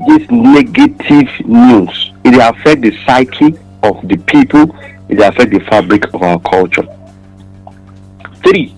[0.07, 2.11] this negative news.
[2.25, 4.63] It dey affect the psyche of the people.
[5.07, 6.85] It dey affect the fabric of our culture.
[8.43, 8.75] Three,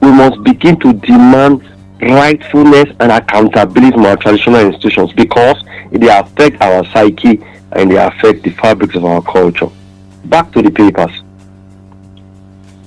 [0.00, 1.62] we must begin to demand
[2.00, 8.42] rightfulness and accountability from our traditional institutions because they affect our psyche and they affect
[8.42, 9.68] the fabrics of our culture.
[10.24, 11.10] Back to the papers.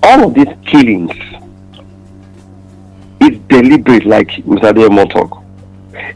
[0.04, 1.12] All of these killings
[3.22, 4.76] is deliberate, like Mr.
[4.76, 5.42] Diamond talk.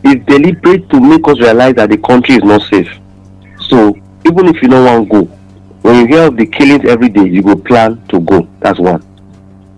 [0.04, 2.90] It's deliberate to make us realize that the country is not safe.
[3.62, 5.38] So even if you don't want to go,
[5.84, 8.48] when you hear of the killings every day, you go plan to go.
[8.60, 9.04] That's one.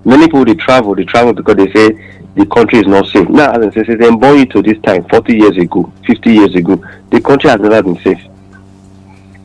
[0.05, 3.27] Many people they travel, they travel because they say the country is not safe.
[3.29, 6.31] Now, as I say, since they born you to this time, 40 years ago, 50
[6.31, 8.21] years ago, the country has never been safe.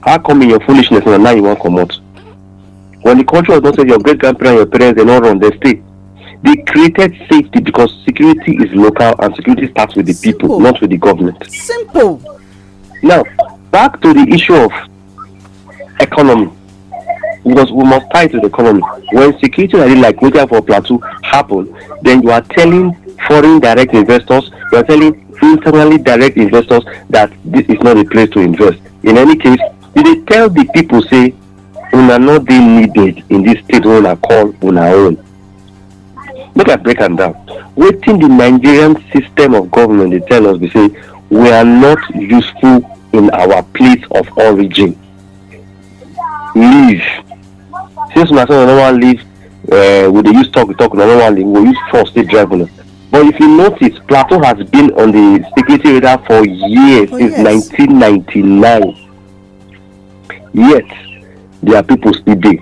[0.03, 1.95] How come in your foolishness and now you want to come out?
[3.03, 5.39] When the country was not safe, your great grandparents and your parents they not run,
[5.39, 5.83] they stay.
[6.43, 10.61] They created safety because security is local and security starts with the people, Simple.
[10.61, 11.43] not with the government.
[11.51, 12.21] simple
[13.03, 13.25] Now,
[13.71, 14.71] back to the issue of
[16.01, 16.53] economy.
[17.45, 18.83] Because we must tie to the economy.
[19.13, 22.95] When security really like waiting for plateau happen, then you are telling
[23.29, 28.31] foreign direct investors, you are telling internally direct investors that this is not a place
[28.31, 28.79] to invest.
[29.03, 29.59] In any case,
[29.95, 31.35] dey tell the people say
[31.93, 35.17] una no dey needed in this state wey una call una own.
[36.55, 37.35] Make I break am down.
[37.77, 40.89] Wetin the Nigerian system of government dey tell us be say
[41.31, 42.81] we are not useful
[43.13, 44.99] in our place of origin.
[46.55, 47.03] Leave.
[48.15, 49.21] Since una say una no wan leave,
[49.73, 52.53] uh, we dey use talk talk una no wan leave, we use force take drive
[52.53, 52.67] una.
[53.11, 57.37] But if you notice, Plateau has been on the security radar for years, For since
[57.39, 57.71] years.
[57.71, 58.97] 1999.
[60.53, 60.85] Yet,
[61.63, 62.59] there are people still there.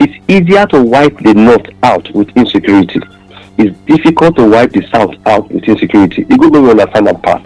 [0.00, 3.00] It's easier to wipe the north out with insecurity.
[3.58, 6.26] It's difficult to wipe the south out with insecurity.
[6.28, 7.42] You go we understand that part.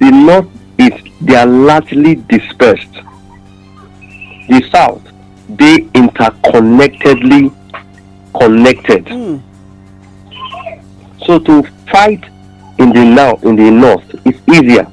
[0.00, 2.92] The north is they are largely dispersed.
[4.48, 5.02] The south,
[5.48, 7.54] they interconnectedly
[8.38, 9.04] connected.
[9.06, 9.42] Mm.
[11.26, 12.24] So to fight
[12.78, 14.86] in the now in the north is easier.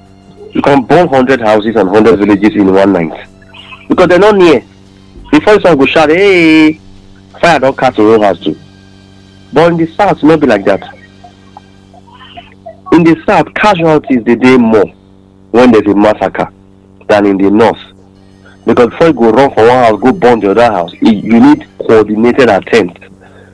[0.54, 3.28] You can burn hundred houses and hundred villages in one night
[3.88, 4.64] because they're not near.
[5.32, 6.74] Before someone go shout, "Hey,
[7.40, 8.58] fire don't catch the whole house too."
[9.54, 10.84] But in the south, not be like that.
[12.94, 14.86] In the south, casualties they dey more
[15.52, 16.50] when there's a massacre
[17.08, 17.80] than in the north.
[18.66, 21.40] Because before you go run for one house, go burn the other house, it- you
[21.40, 23.00] need coordinated attempt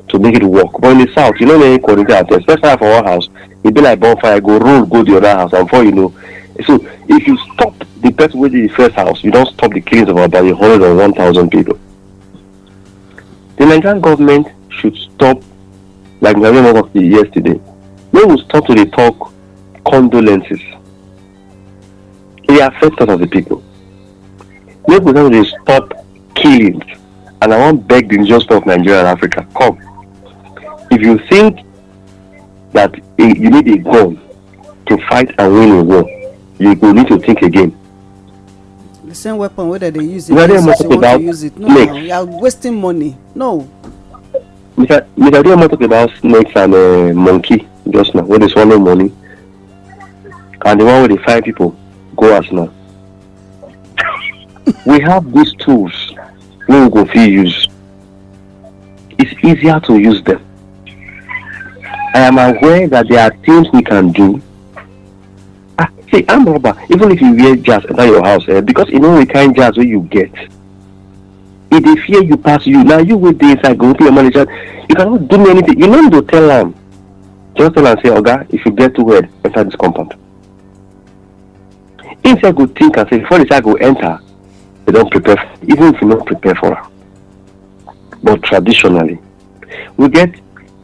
[0.10, 0.72] to make it work.
[0.80, 2.50] But in the south, you don't need any coordinated attempt.
[2.50, 3.30] First for one house,
[3.63, 6.13] it be like bonfire, go roll, go the other house, and before you know.
[6.65, 10.10] So if you stop the person with the first house, you don't stop the killings
[10.10, 11.78] of about a hundred or one thousand people.
[13.58, 15.41] The Nigerian government should stop,
[16.22, 17.60] like Nigerian government yesterday.
[18.12, 19.34] They will stop to talk
[19.86, 20.62] condolences.
[22.49, 23.62] It affects us as a people.
[24.88, 25.94] Make we now dey stop
[26.36, 26.84] killings.
[27.42, 29.78] And I want beg the people of Nigeria and Africa, come.
[30.90, 31.60] If you think
[32.74, 34.20] that eh, you need a gun
[34.88, 36.10] to fight and win a war,
[36.60, 37.78] you go need to think again.
[39.08, 41.58] the same weapon wey dem dey use are against us you about to use it
[41.58, 41.96] no snakes.
[41.96, 43.50] you are wasting money no
[44.78, 45.08] Mr.
[45.18, 45.42] Mr.
[45.44, 49.12] Dioma talk about snakes and uh, monkey just now, where they swallow money.
[50.66, 51.76] And the one where they find people
[52.16, 52.72] go as now.
[54.86, 56.13] We have these tools
[56.68, 57.68] we go use.
[59.18, 60.43] It's easier to use them.
[62.13, 64.41] I am aware that there are things we can do.
[65.80, 68.99] Ah, see, I'm rubber Even if you wear jazz enter your house, eh, because you
[68.99, 70.32] know the kind jazz wey you get.
[71.72, 74.45] e dey fear you pass you na you wey dey inside go open your manager
[74.89, 76.74] you cannot do me anything you no to tell am
[77.57, 80.15] just tell am say oga if you get too head enter this compound
[82.24, 84.18] him sef go think am say before the child go enter
[84.88, 86.88] they don prepare even if you no prepare for am
[88.24, 89.20] but traditionally
[89.98, 90.34] we get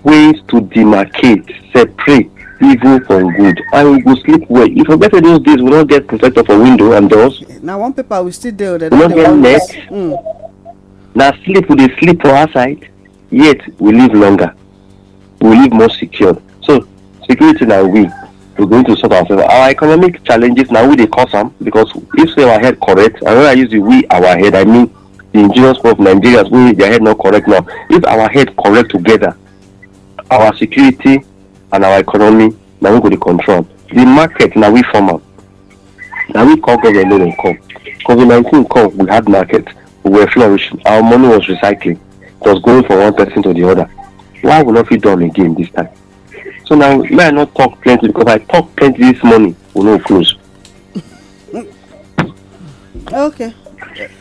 [0.04, 2.30] ways to demarcate separate
[2.62, 3.60] evil from good.
[3.74, 4.68] And we go sleep well.
[4.68, 7.42] You forget say those days we no get protector for window and doors.
[7.62, 9.62] Na one paper we still o dem We dey get net.
[9.90, 10.14] mm.
[11.16, 12.90] na sleep we dey sleep for outside
[13.32, 14.54] yet we live longer.
[15.42, 16.38] We live more secure.
[16.64, 16.88] So
[17.30, 18.10] security na we
[18.58, 22.30] we going to sort ourselves our economic challenges na we dey cause am because if
[22.36, 24.86] say our head correct and when i use the we our head i mean
[25.32, 27.66] the indigenous people of nigerians wey their head no correct now.
[27.90, 29.36] If our head correct together
[30.30, 31.24] our security
[31.72, 33.68] and our economy na we go dey control.
[33.92, 35.22] The market na we form am
[36.30, 37.58] na we call government no dey come
[38.06, 39.68] covid nineteen come we had market.
[40.04, 40.82] We were flourishing.
[40.86, 41.98] Our money was recycling.
[42.22, 43.86] It was going from one person to the other.
[44.42, 45.88] Why we no fit do am again this time
[46.66, 50.00] so now may i not talk plenty because i talk plenty this morning we no
[50.00, 50.36] close
[53.12, 53.54] okay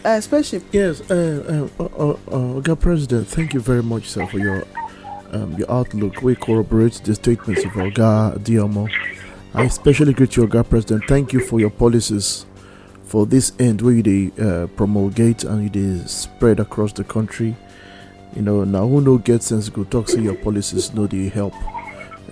[0.05, 0.63] uh, spaceship.
[0.73, 2.17] Yes, uh, uh, uh, uh,
[2.61, 4.65] Oga President, thank you very much, sir, for your
[5.33, 6.23] um, your outlook.
[6.23, 8.89] We corroborate the statements of Oga Diomo.
[9.55, 11.05] I especially greet you, Oga President.
[11.09, 12.47] Thank you for your policies
[13.05, 17.55] for this end where you they, uh, promulgate and you spread across the country.
[18.35, 21.55] You know, now who no get sense go talk to your policies, no they help.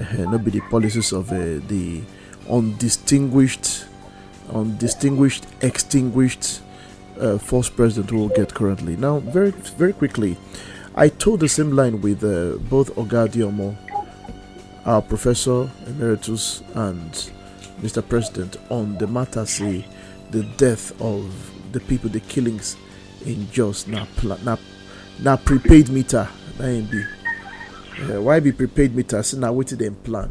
[0.01, 2.01] Uh, not be the policies of uh, the
[2.49, 3.85] undistinguished,
[4.51, 6.63] undistinguished, extinguished
[7.21, 7.39] uh,
[7.77, 8.97] president will get currently.
[8.97, 10.39] Now, very very quickly,
[10.95, 13.77] I told the same line with uh, both Oga Diomo,
[14.87, 17.13] our professor emeritus, and
[17.83, 18.07] Mr.
[18.07, 19.85] President on the matter, say
[20.31, 22.77] the death of the people, the killings
[23.27, 24.07] in Jos, now
[24.45, 24.59] now
[25.21, 26.27] now prepaid meter,
[26.59, 27.20] na.
[28.03, 29.23] Uh, why be prepared meter?
[29.23, 30.31] So now waiting them plan.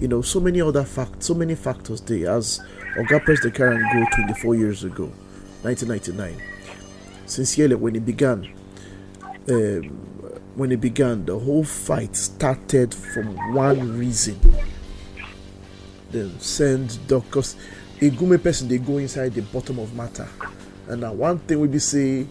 [0.00, 2.30] You know, so many other facts, so many factors there.
[2.30, 2.60] As
[2.96, 5.04] Oga President Karen go 24 years ago,
[5.62, 6.42] 1999.
[7.26, 8.52] Sincerely, when it began,
[9.48, 9.82] um,
[10.56, 14.38] when it began, the whole fight started from one reason.
[16.10, 17.56] Then send doctors.
[18.00, 20.28] A gume person they go inside the bottom of matter.
[20.88, 22.26] And now one thing will be say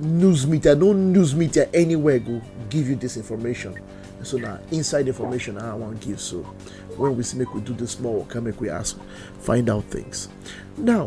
[0.00, 3.78] news media, no news media anywhere go give you this information.
[4.22, 6.20] So now inside information I want to give.
[6.20, 6.38] So
[6.96, 8.98] when we see make we do this more, can make we ask,
[9.40, 10.28] find out things.
[10.76, 11.06] Now,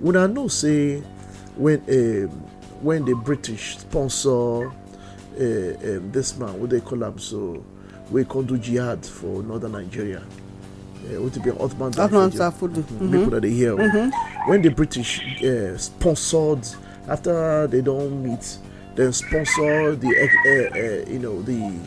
[0.00, 1.00] when I know say
[1.56, 2.28] when um,
[2.80, 4.70] when the British sponsor uh,
[5.38, 7.64] um, this man, what they call him, so
[8.10, 10.22] we can do jihad for northern Nigeria.
[11.04, 12.30] Uh, to be Ottoman Ottoman.
[12.30, 13.12] Mm-hmm.
[13.12, 13.76] People that they hear.
[13.76, 14.50] Mm-hmm.
[14.50, 16.66] When the British uh, sponsored
[17.08, 18.58] after they don't meet,
[18.94, 21.78] then sponsor the uh, uh, you know the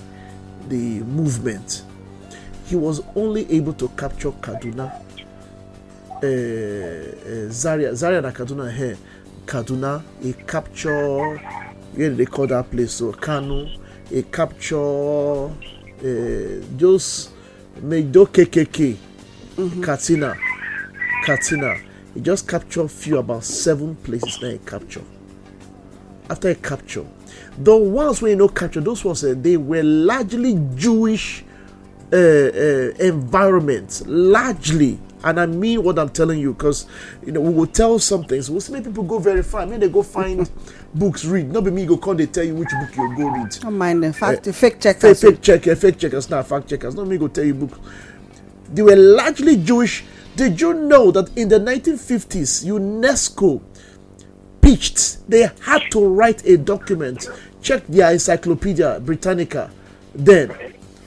[0.69, 1.83] the movement.
[2.65, 4.91] He was only able to capture Kaduna,
[6.11, 8.97] uh, uh, Zaria, Zaria and Kaduna here.
[9.45, 11.37] Kaduna, he capture
[11.95, 13.69] where they call that place so Kanu,
[14.09, 15.51] he capture uh,
[16.77, 17.29] those
[17.81, 18.97] Meido KKK,
[19.83, 20.35] Katina,
[21.25, 21.75] Katina.
[22.13, 25.03] He just captured few about seven places that he capture.
[26.29, 27.05] After he capture,
[27.57, 31.43] the ones where you know capture, those ones uh, they were largely Jewish
[32.13, 34.99] uh, uh, environments, largely.
[35.23, 36.85] And I mean what I'm telling you, because
[37.25, 38.49] you know we will tell some things.
[38.51, 39.63] We'll see many people go verify.
[39.63, 40.49] I mean they go find
[40.93, 41.51] books read.
[41.51, 43.49] Not be me go call they tell you which book you go read.
[43.59, 44.13] Don't mind them.
[44.13, 45.21] Fact, Uh, fake Fake, checkers.
[45.21, 46.93] fake checker, fake checkers, not fact checkers.
[46.93, 47.79] Not me go tell you book.
[48.71, 50.03] They were largely Jewish.
[50.35, 53.59] Did you know that in the 1950s, UNESCO
[54.61, 57.29] pitched, they had to write a document,
[57.61, 59.71] check their Encyclopedia Britannica,
[60.13, 60.49] then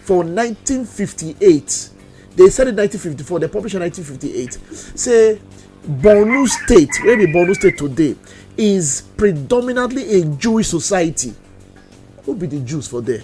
[0.02, 1.90] for 1958.
[2.36, 5.40] They said in 1954, they published in 1958, say
[5.86, 8.16] Borno State, where be Borno State today,
[8.56, 11.34] is predominantly a Jewish society.
[12.24, 13.22] Who be the Jews for there?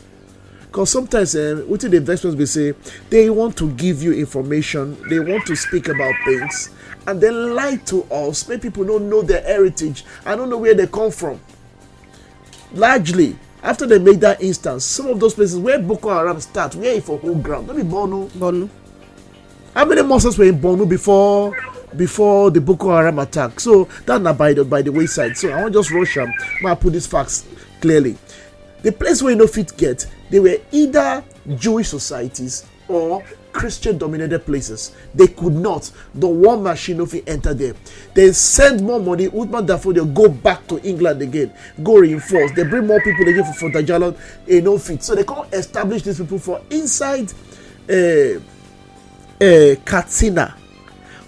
[0.62, 2.74] Because sometimes uh, within the investments, we say
[3.08, 6.70] they want to give you information, they want to speak about things,
[7.06, 8.48] and they lie to us.
[8.48, 10.04] Make people don't know their heritage.
[10.24, 11.40] I don't know where they come from.
[12.72, 16.94] Largely, after they make that instance, some of those places where Boko Haram start, where
[16.94, 18.28] it for whole ground, don't be Borno.
[18.30, 18.68] Bonu.
[19.74, 21.56] How many monsters were in Borno before
[21.96, 23.60] before the Boko Haram attack?
[23.60, 25.36] So that not by the by the wayside.
[25.36, 26.32] So I want just rush them.
[26.64, 27.46] I put these facts
[27.80, 28.16] clearly.
[28.82, 31.24] The place where you know fit get, they were either
[31.56, 33.22] Jewish societies or
[33.56, 34.94] Christian dominated places.
[35.14, 35.90] They could not.
[36.14, 37.74] The war machine of it enter there.
[38.12, 39.28] They send more money.
[39.28, 41.52] Darfur they go back to England again.
[41.82, 42.52] Go reinforce.
[42.52, 44.16] They bring more people again for, for Dajalan.
[44.44, 45.02] They no fit.
[45.02, 47.32] So they can't establish these people for inside
[47.88, 48.38] uh,
[49.42, 50.54] uh, Katsina.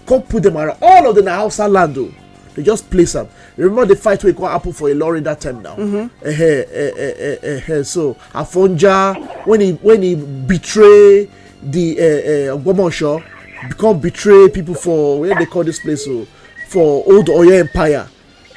[0.05, 0.77] Come put them around.
[0.81, 2.13] All of them are Hausa land though.
[2.53, 3.27] They just place them.
[3.57, 5.75] Remember the fight wey go happen for Ilorin that time now.
[5.75, 6.07] Mm-hmm.
[6.23, 11.27] Uh, uh, uh, so Afonja when he when he betray
[11.61, 16.25] the uh, uh, become betray people for where they call this place so
[16.67, 18.07] for old Oyo Empire.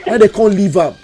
[0.06, 0.94] Now they can't leave am.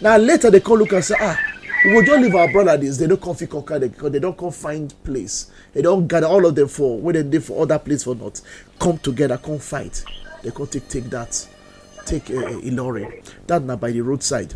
[0.00, 1.38] Now later they come look and say ah
[1.84, 4.18] we go just leave our brother this they don't come fit conquer them because they
[4.18, 7.62] don't come find place they don't gather all of them for wey they dey for
[7.62, 8.40] other place for not.
[8.78, 10.02] come together come fight
[10.42, 11.46] they come take take that
[12.04, 14.54] take uh, Ilorin that now by the roadside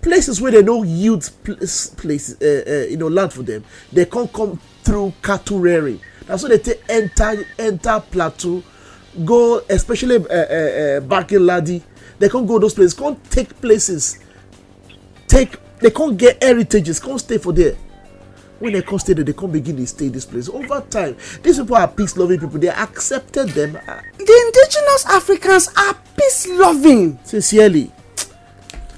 [0.00, 4.04] places where they no yield place place uh, uh, you know land for them they
[4.06, 6.00] can't come through cattle rearing
[6.32, 8.62] na so they take enter enter plateau
[9.24, 11.82] go especially uh, uh, uh, Barkin Ladi
[12.18, 12.94] they come go those places.
[12.94, 14.20] Come take places.
[15.26, 17.00] Take they can't get heritages.
[17.00, 17.74] Can't stay for there.
[18.60, 20.48] When they can't stay there they can't begin to stay this place.
[20.48, 22.58] Over time these people are peace loving people.
[22.60, 23.72] They accepted them.
[23.72, 27.18] The indigenous Africans are peace loving.
[27.24, 27.90] sincerely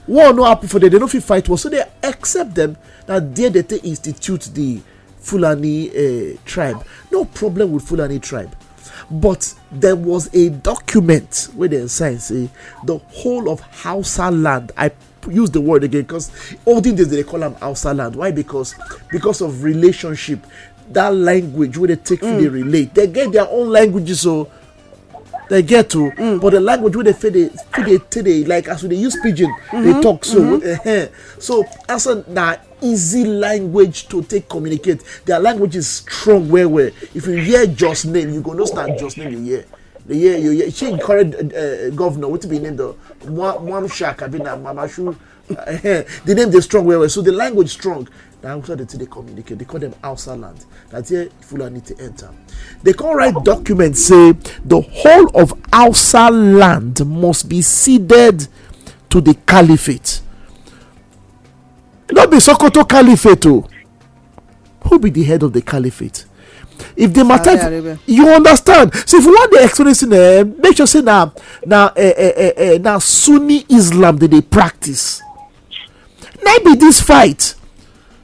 [0.07, 0.91] war no happen for them.
[0.91, 1.57] They no fit fight war.
[1.59, 2.77] So they accept them
[3.09, 4.83] na there they take institute the
[5.25, 6.85] fulani uh, tribe.
[7.11, 8.55] No problem with fulani tribe.
[9.11, 12.49] But there was a document wey dem sign say
[12.85, 14.73] the whole of hausa land.
[14.77, 14.91] I
[15.31, 16.31] use the word again because
[16.67, 18.17] olden days they call them hausa land.
[18.17, 18.31] Why?
[18.31, 18.75] Because
[19.11, 20.47] because of relationship.
[20.91, 22.39] That language where they take mm.
[22.39, 22.93] dey relate.
[22.93, 24.51] They get their own languages so
[25.49, 26.41] they get to mm.
[26.41, 28.97] but the language wey they fit dey fit dey take dey like as we dey
[28.97, 29.85] use pidgin mm-hmm.
[29.93, 30.89] dey talk so mm-hmm.
[30.89, 36.91] uh, so as na easy language to take communicate their language is strong well well.
[37.15, 39.65] If you hear just name you go know na just name you hear.
[40.07, 40.71] The year you hear.
[40.71, 42.95] She encourage uh, uh, governor wetin be name the
[43.27, 45.65] mwamshak abi na mamashu uh,
[46.25, 47.09] the name dey strong well well.
[47.09, 48.07] So the language strong
[48.45, 52.29] na dey take dey communicate they call them hausa land that's here fulani to enter.
[52.83, 54.33] They come write document say
[54.65, 58.47] the whole of hausa land must be ceded
[59.11, 60.21] to the caliphate.
[62.13, 63.67] No be sokoto caliphate o
[64.83, 66.27] who be the head of the caliphate?
[66.97, 68.95] If the matter you understand?
[69.07, 71.31] So if you wan dey explain this thing eh make sure say na
[71.65, 75.23] na eh, eh, eh, eh, na sunni islam dey dey practice.
[76.45, 77.55] Na be this fight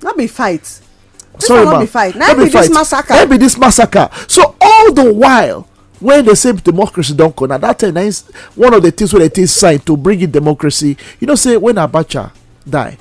[0.03, 0.63] no be fight.
[0.63, 2.15] This sorry ma no be fight.
[2.17, 3.15] Na no be this massacre.
[3.15, 4.09] Na be this massacre.
[4.29, 5.67] So all the while
[6.01, 8.11] when they say democracy don come na that time na
[8.55, 10.97] one of the things wey they take sign to bring in democracy.
[11.19, 12.33] You know say when abacha
[12.69, 12.97] die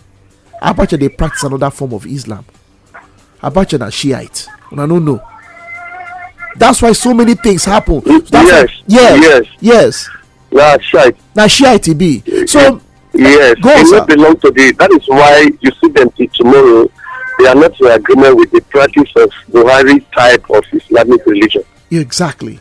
[0.61, 2.45] abacha dey practice another form of islam.
[3.41, 4.47] Abacha na shiite.
[4.71, 5.21] Una no know.
[6.55, 8.01] That's why so many things happen.
[8.01, 9.19] That's Yes, why, yes.
[9.21, 9.45] Yes.
[9.61, 10.09] yes.
[10.51, 11.15] Yeah, shite.
[11.35, 12.47] na shiite e be.
[12.47, 12.81] So
[13.21, 13.97] Yes, Go on, they sir.
[13.97, 14.71] not belong to the.
[14.79, 16.89] That is why you see them till tomorrow.
[17.39, 21.63] They are not in agreement with the practice of Buhari type of Islamic religion.
[21.89, 22.59] Exactly.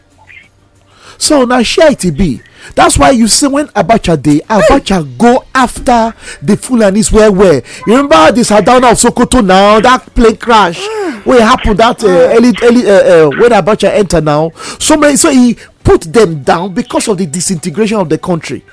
[1.19, 2.41] So now Shiite it be.
[2.75, 7.63] That's why you see when Abacha Day, Abacha go after the Fulanis where where.
[7.87, 10.79] You remember this Sardauna of Sokoto now, that plane crash
[11.25, 14.51] where happened that uh, early early uh, uh, when Abacha enter now.
[14.79, 18.65] So many so he put them down because of the disintegration of the country.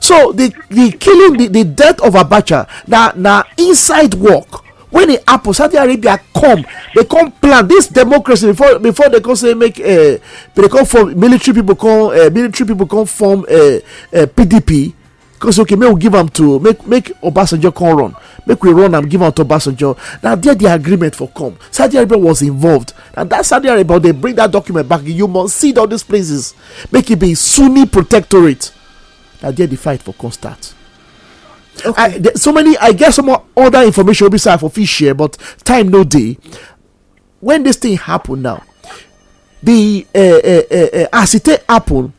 [0.00, 4.64] So the the killing the, the death of Abacha now now inside work.
[4.90, 6.64] When it happen, Saudi Arabia come,
[6.96, 10.18] they come plan this democracy before before they come say make uh,
[10.54, 14.94] they come form military people come uh, military people come form uh, uh, PDP.
[15.34, 18.94] Because okay, make we give them to make make Obasanjo come run, make we run
[18.94, 19.96] am give am to Obasanjo.
[20.22, 21.56] Now there the agreement for come.
[21.70, 25.00] Saudi Arabia was involved, and that Saudi Arabia they bring that document back.
[25.04, 26.52] You must see all these places,
[26.92, 28.72] make it be Sunni protectorate.
[29.42, 30.74] Na there the fight for come start.
[31.96, 34.86] I, there, so many i get some more other information will be i for fit
[34.86, 36.36] share but time no day.
[37.40, 38.62] when this thing happen now
[39.62, 42.12] the uh, uh, uh, uh, as e take happen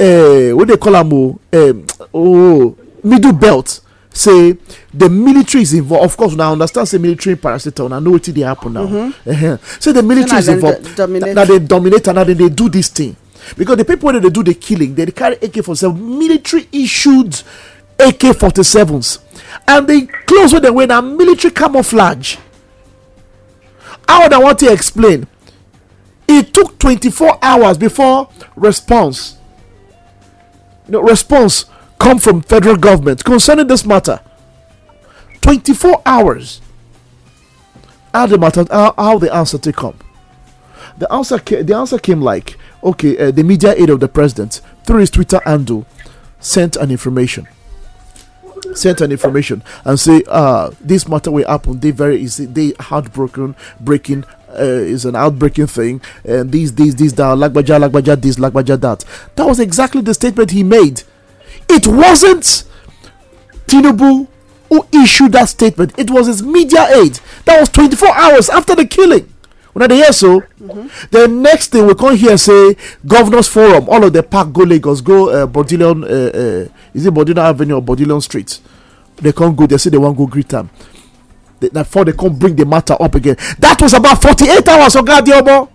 [0.00, 3.80] uh, what they call am o um, oh middle belt
[4.14, 4.52] say
[4.92, 6.04] the military is involved.
[6.04, 8.84] Of course una understand say military parastatal una know wetin dey happen now.
[8.84, 9.56] Uh-huh.
[9.80, 10.98] say the military is involved.
[11.34, 13.16] na they dominate and na they dey do this thing
[13.56, 17.34] because the people that dey do the killing they carry ak-47 military issued
[17.98, 19.18] ak-47s
[19.68, 22.36] and the clothes wey dem wear military camouflage.
[24.08, 25.26] How i want to explain?
[26.28, 29.36] It took 24 hours before response.
[30.88, 31.66] Know, response
[31.98, 33.24] come from federal government.
[33.24, 34.20] Concerning this matter
[35.42, 36.60] 24 hours.
[38.12, 39.98] How the matter how, how the answer take come
[40.98, 45.00] the answer the answer came like okay uh, the media aid of the president through
[45.00, 45.86] his twitter handle
[46.42, 47.48] sent an information.
[48.74, 51.80] Sent an information and say uh this matter will happen.
[51.80, 56.00] They very easy they heartbroken breaking uh, is an outbreaking thing.
[56.24, 59.04] And these these these that lagbaja lagbaja this lagbaja that.
[59.36, 61.02] That was exactly the statement he made.
[61.68, 62.64] It wasn't
[63.66, 64.28] tinubu
[64.68, 65.92] who issued that statement.
[65.98, 69.32] It was his media aid that was 24 hours after the killing
[69.76, 70.42] una dey hear so
[71.10, 75.00] the next thing we come hear say governors forum all of the park go lagos
[75.00, 78.60] go uh, bourdillon uh, uh, is it bourdillon avenue or bourdillon street?
[79.16, 80.68] They come go they say they wan go greet am.
[81.60, 83.36] Before they come bring the matter up again.
[83.60, 85.68] That was about 48 hours oga adeomo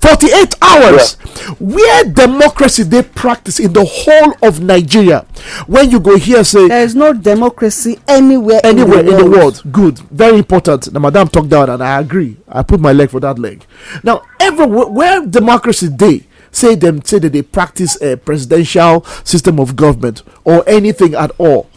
[0.00, 1.14] 48 hours.
[1.58, 5.26] Where democracy they practice in the whole of nigeria
[5.66, 9.98] when you go here, say there is no democracy anywhere anywhere in the world, good.
[10.10, 10.92] Very important.
[10.92, 12.36] Now madam talk down and i agree.
[12.48, 13.64] I put my leg for that leg.
[14.02, 19.76] Now everywhere where democracy dey say them say that they practice a presidential system of
[19.76, 21.70] government or anything at all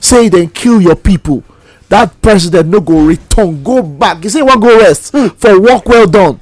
[0.00, 1.42] say then kill your people
[1.88, 4.24] that president no go return go back.
[4.24, 5.12] You say he wan go rest.
[5.12, 5.28] Hmm.
[5.28, 6.40] For work well done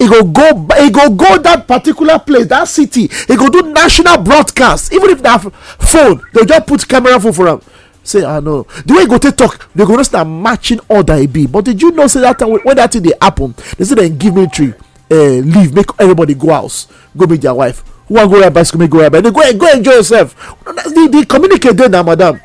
[0.00, 3.06] he go go he go go that particular place that city.
[3.28, 4.92] He go do national broadcast.
[4.92, 7.60] Even if na phone they just put camera phone for am.
[8.02, 8.62] Say ah no.
[8.86, 11.46] The way he go take talk they go know say na matching order e be.
[11.46, 14.16] But did you know say that time when that thing dey happen they say dem
[14.16, 14.72] give military
[15.10, 17.84] uh, leave make everybody go house go meet their wife.
[18.08, 20.34] Who wan go ride bicycle make go ride bicycle go go enjoy yourself.
[20.64, 22.40] The the communicate dey na madam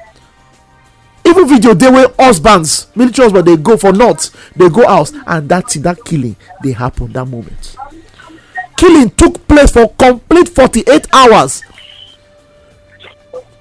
[1.25, 5.49] even video dey wey husbands military husband dey go for north dey go house and
[5.49, 7.75] that thing that killing dey happen that moment.
[8.77, 11.63] Killing took place for complete forty-eight hours.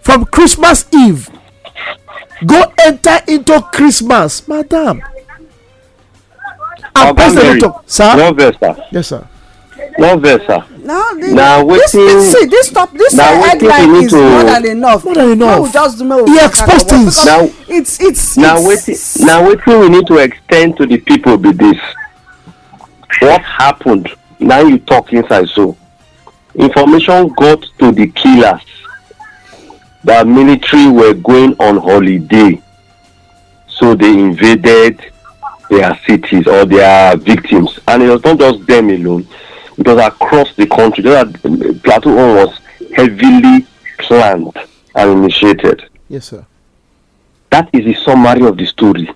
[0.02, 1.30] From christmas eve
[2.44, 5.00] go enter into christmas madam.
[6.96, 8.16] And president Mary, talk sir?
[8.24, 8.86] One verse sir.
[8.92, 9.28] Yes sir
[9.96, 10.64] one verse sir.
[10.82, 14.12] Now the, Now, this wetin- this see this top this now, we headline need is
[14.12, 15.04] to- more than enough.
[15.04, 15.56] More than enough.
[15.58, 17.04] Make we just do make we He pack exposed things.
[17.20, 20.98] because Now- it's it's na it's wetin na wetin we need to extend to the
[20.98, 21.78] people be this.
[23.20, 24.10] What happened?
[24.40, 25.76] Now you talk inside so.
[26.54, 28.60] Information got to the killers
[30.04, 32.60] that military were going on holiday.
[33.68, 35.00] So they invaded
[35.70, 37.78] their cities or their victims.
[37.88, 39.26] And it was not just them alone
[39.76, 42.58] it was across the country that um, plateau one was
[42.94, 43.66] heavily
[43.98, 44.52] planned
[44.94, 45.88] and initiated.
[46.08, 46.44] Yes sir.
[47.50, 49.10] That is the summary of the story.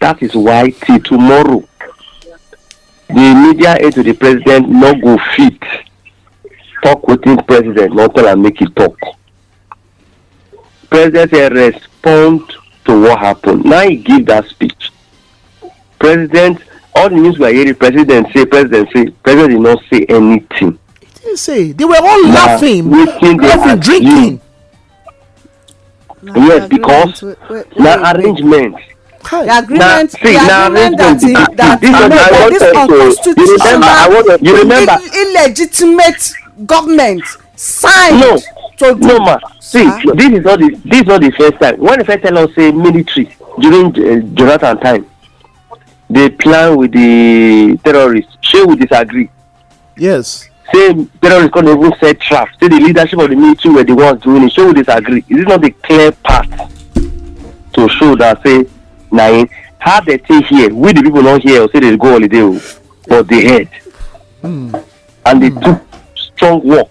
[0.00, 1.66] That is why till tomorrow
[3.08, 5.60] the media aid to the president no go fit
[6.82, 8.98] talk wetin president not tell am make e talk.
[10.88, 12.42] President say respond
[12.84, 13.64] to what happened.
[13.64, 14.90] Now he give that speech.
[15.98, 16.62] President
[17.00, 20.78] all the news we are hearing president say president say president did not say anything.
[21.00, 21.72] He didn't say.
[21.72, 22.90] They were all Na laughing.
[22.90, 24.40] laughing drinking.
[26.22, 27.22] na yes the because
[27.78, 28.76] na arrangement.
[29.22, 29.44] Hi.
[29.44, 31.92] the agreement see, the na agreement that arrangement he that this
[32.72, 36.32] want this to- you remember, unconstitutional illegitimate
[36.66, 37.22] government
[37.56, 38.36] signed no
[38.78, 39.38] to do no ma.
[39.60, 40.14] See Sir?
[40.14, 41.76] this is not the this is not the first time.
[41.80, 43.28] When they first tell us say military
[43.60, 45.06] during uh, jonathan time
[46.10, 48.36] dey plan with the terrorists.
[48.40, 49.30] Shey we disagree?
[49.96, 50.48] Yes.
[50.72, 53.94] Say terrorists come dey even set trap say the leadership of the military were the
[53.94, 55.24] ones doing it shey we disagree?
[55.28, 56.50] Is it not a clear path
[57.74, 58.64] to show that say
[59.12, 59.46] na im eh,
[59.78, 62.60] how dey take hear we the people no hear say dey go holiday o
[63.08, 63.68] but dey heard
[64.42, 64.74] hmm.
[65.26, 65.60] and they hmm.
[65.60, 65.80] do
[66.14, 66.88] strong work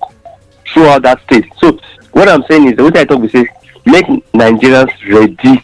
[0.73, 1.45] throughout that state.
[1.57, 1.77] So
[2.11, 3.45] what i'm saying is the wetin i talk be say
[3.85, 5.63] make nigerians ready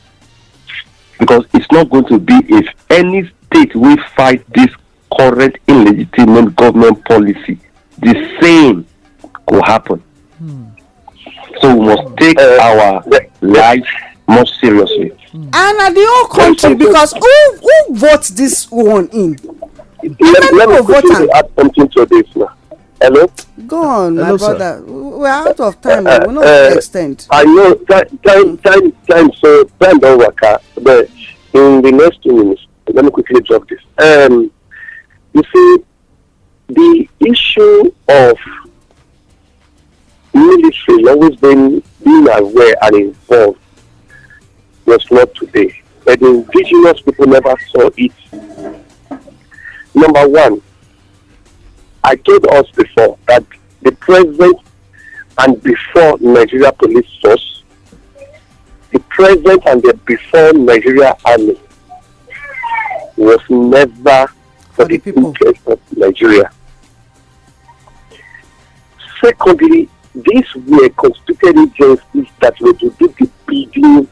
[1.20, 4.70] because it's not going to be if any state wey fight this
[5.18, 7.58] current illegitimate government policy.
[7.99, 8.86] The same
[9.45, 10.03] go happen.
[11.62, 13.03] So we must take our
[13.41, 13.88] life
[14.28, 15.12] more seriously.
[15.34, 19.38] And at the whole country because who who vote this one in?
[20.03, 22.53] Let, let me people vote quickly add something to this now.
[23.01, 23.28] Hello?
[23.68, 24.56] go on my Hello, sir.
[24.58, 24.84] brother.
[24.86, 27.18] We are out of time Uh, we no uh, fit ex ten
[27.56, 30.62] know time, time, time, time, so time don't work out.
[30.82, 31.10] But
[31.53, 33.79] in the next two minutes, let me quickly drop this.
[33.97, 34.51] Um,
[35.33, 35.83] you see,
[36.67, 38.38] the issue of
[40.33, 43.59] military always been being aware and involved
[44.86, 45.81] was not today.
[46.03, 48.11] But the indigenous people never saw it.
[49.95, 50.61] Number one,
[52.03, 53.43] I told us before that
[53.81, 54.59] the president
[55.39, 57.63] and before Nigeria Police Force,
[58.91, 61.59] the present and the before Nigeria Army
[63.18, 64.28] was never
[64.72, 66.51] for, For the interest of Nigeria.
[69.24, 74.07] Secondly, these were constituted agencies that were to do the bidding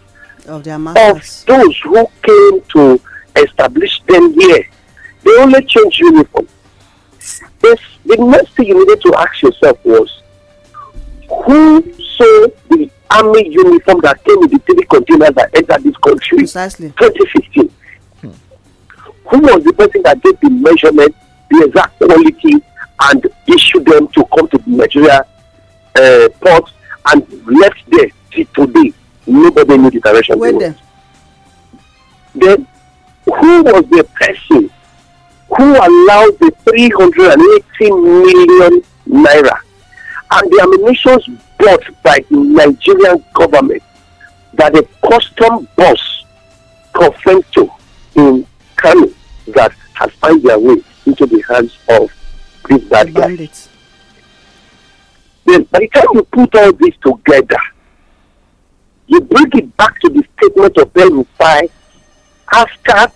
[0.48, 3.00] of their of those who came to
[3.36, 4.68] establish them here.
[5.24, 6.48] They only changed uniform.
[7.64, 10.22] Yes, the next thing you needed to ask yourself was
[11.46, 16.40] who saw the army uniform that came in the three containers that entered this country
[16.40, 17.73] precisely 2015?
[19.34, 21.16] Who was the person that gave the measurement,
[21.50, 22.64] the exact quality,
[23.10, 25.26] and issued them to come to the Nigeria
[25.96, 26.72] uh, port
[27.12, 28.94] and left there till today?
[29.26, 30.38] Nobody knew the direction.
[30.38, 30.76] were there
[32.36, 32.68] then
[33.26, 34.70] who was the person
[35.56, 39.58] who allowed the 380 million naira
[40.32, 41.28] and the ammunitions
[41.58, 43.84] bought by the Nigerian government
[44.54, 46.26] that a custom boss
[46.94, 47.70] confirmed to
[48.16, 49.08] in Kano
[49.48, 52.12] that has found their way into the hands of
[52.70, 53.70] these bad guys.
[55.46, 57.60] Then by the time you put all this together,
[59.08, 61.70] you bring it back to the statement of El Rufai
[62.54, 63.12] after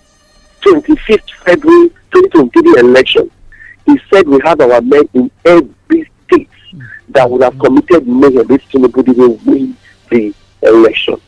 [0.62, 3.32] 25th February 2023 election.
[3.86, 6.50] he said we have our men in every state
[7.10, 9.78] that would have committed mayhem if Tinubu didn't win
[10.10, 11.20] the election.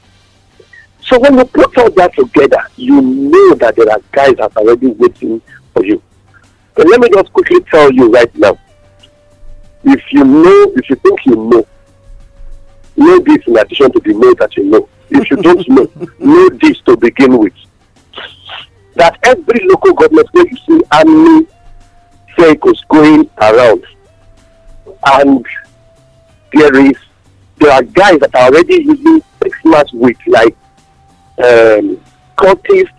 [1.10, 4.62] So when you put all that together, you know that there are guys that are
[4.62, 5.42] already waiting
[5.74, 6.00] for you.
[6.76, 8.60] But let me just quickly tell you right now.
[9.84, 11.68] If you know, if you think you know,
[12.96, 14.88] know this in addition to the know that you know.
[15.10, 15.90] If you don't know,
[16.20, 17.54] know this to begin with.
[18.94, 21.48] That every local government where you see army
[22.38, 23.84] vehicles going around,
[25.08, 25.46] and
[26.54, 26.98] there is
[27.58, 30.56] there are guys that are already using Xmas with like
[31.40, 32.02] um,
[32.38, 32.92] cultist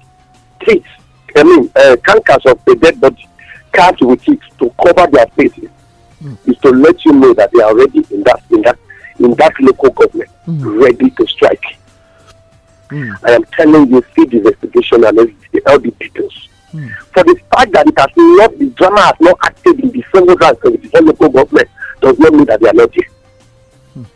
[0.67, 0.85] teeth.
[1.37, 3.29] I mean, uh, cankers of the dead body
[3.73, 5.71] carved with it to cover their faces.
[6.23, 6.37] Mm.
[6.49, 8.79] Is to let you know that they are already in that in that
[9.19, 10.83] in that local government, mm.
[10.83, 11.65] ready to strike.
[12.89, 13.17] Mm.
[13.25, 15.19] I am telling you, see the investigation and
[15.67, 16.49] all the details.
[16.75, 16.91] Mm.
[17.15, 20.27] For the fact that it has not, the drama has not acted in the same
[20.27, 21.69] way as the local government
[22.01, 23.09] does not mean that they are not there.
[23.97, 24.07] Mm.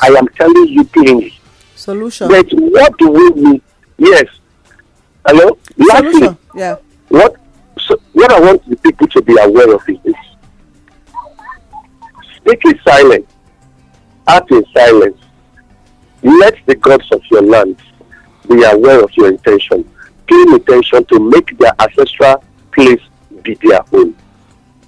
[0.00, 1.34] I am telling you plainly.
[1.84, 2.28] Solution.
[2.28, 3.62] But what do we need?
[3.98, 4.24] Yes.
[5.26, 5.58] Hello?
[5.76, 6.20] Solution.
[6.20, 6.76] Lastly, yeah.
[7.08, 7.36] What,
[7.78, 10.14] so what I want the people to be aware of is this.
[12.36, 13.30] Speak in silence.
[14.26, 15.18] Act in silence.
[16.22, 17.76] Let the gods of your land
[18.48, 19.84] be aware of your intention.
[20.26, 23.02] Pay attention to make their ancestral place
[23.42, 24.16] be their own.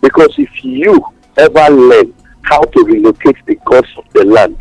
[0.01, 1.05] Because if you
[1.37, 4.57] ever learn how to relocate the gods of the land,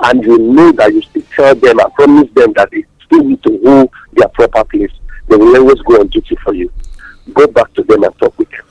[0.00, 3.42] and you know that you still tell them and promise them that they still need
[3.42, 4.92] to hold their proper place,
[5.28, 6.70] they will always go on duty for you.
[7.32, 8.64] Go back to them and talk with them.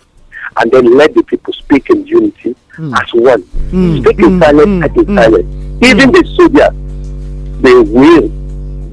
[0.57, 2.99] And then let the people speak in unity mm.
[2.99, 3.43] as one.
[3.43, 4.01] Mm.
[4.01, 4.43] Speak in mm.
[4.43, 4.83] silence, mm.
[4.85, 5.15] act in mm.
[5.15, 5.85] silence.
[5.85, 8.29] Even the soldiers, they will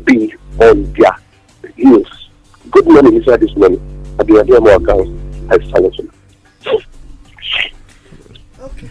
[0.05, 1.16] be on their
[1.76, 2.28] heels.
[2.70, 3.80] Good morning, Israel, this morning.
[4.18, 5.11] I'll be here more accounts.
[5.51, 6.11] I silence you.
[8.61, 8.91] Okay.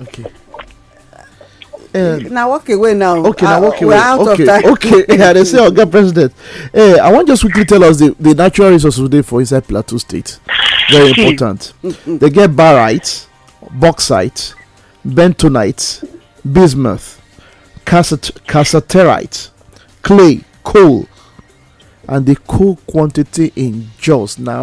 [0.00, 0.24] Okay.
[1.98, 3.16] Uh, now walk away now.
[3.26, 3.98] Okay, now walk away.
[4.32, 5.04] okay, okay.
[5.18, 6.32] yeah, they say, "Okay, President."
[6.72, 9.66] Hey, eh, I want just quickly tell us the, the natural resources today for inside
[9.66, 10.38] Plateau State.
[10.90, 11.72] Very important.
[12.06, 13.26] they get barite,
[13.72, 14.54] bauxite,
[15.06, 16.04] bentonite,
[16.50, 17.20] bismuth,
[17.84, 19.50] cassiterite,
[20.02, 21.06] clay, coal,
[22.06, 24.62] and the coal quantity in Jos now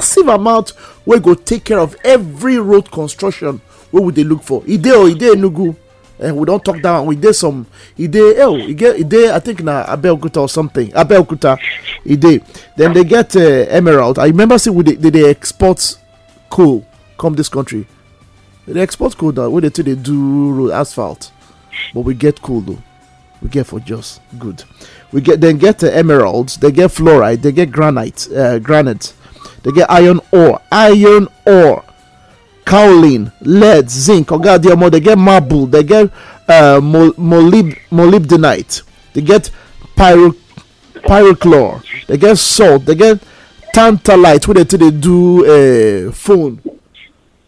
[0.00, 0.72] massive amount.
[1.04, 3.60] We go take care of every road construction.
[3.90, 4.62] What would they look for?
[4.68, 5.76] Ide or Ide Enugu
[6.20, 7.06] and we don't talk down.
[7.06, 7.66] We did some.
[7.96, 8.38] He did.
[8.40, 9.30] Oh, he did.
[9.30, 10.90] I think na Abeokuta or something.
[10.92, 11.58] Abeokuta.
[12.04, 12.44] He did.
[12.76, 14.18] Then they get uh, emerald.
[14.18, 15.98] I remember see we they, export
[16.50, 16.86] coal
[17.18, 17.86] come this country.
[18.66, 19.48] They export coal now.
[19.48, 21.32] What they do they do asphalt,
[21.94, 22.82] but we get coal though.
[23.42, 24.62] We get for just good.
[25.12, 26.58] We get then get uh, emeralds.
[26.58, 27.42] They get fluoride.
[27.42, 28.28] They get granite.
[28.30, 29.14] Uh, granite.
[29.62, 30.60] They get iron ore.
[30.70, 31.84] Iron ore
[32.70, 36.10] kaolin lead zinc oga adeomo they get marble they get
[36.48, 38.82] uh, molib molybdenite.
[39.12, 39.50] They get
[39.96, 40.34] pyro
[41.06, 41.82] pyrochlore.
[42.06, 42.84] They get salt.
[42.84, 43.18] They get
[43.74, 46.60] tantalite wey dey take dey do uh, phone.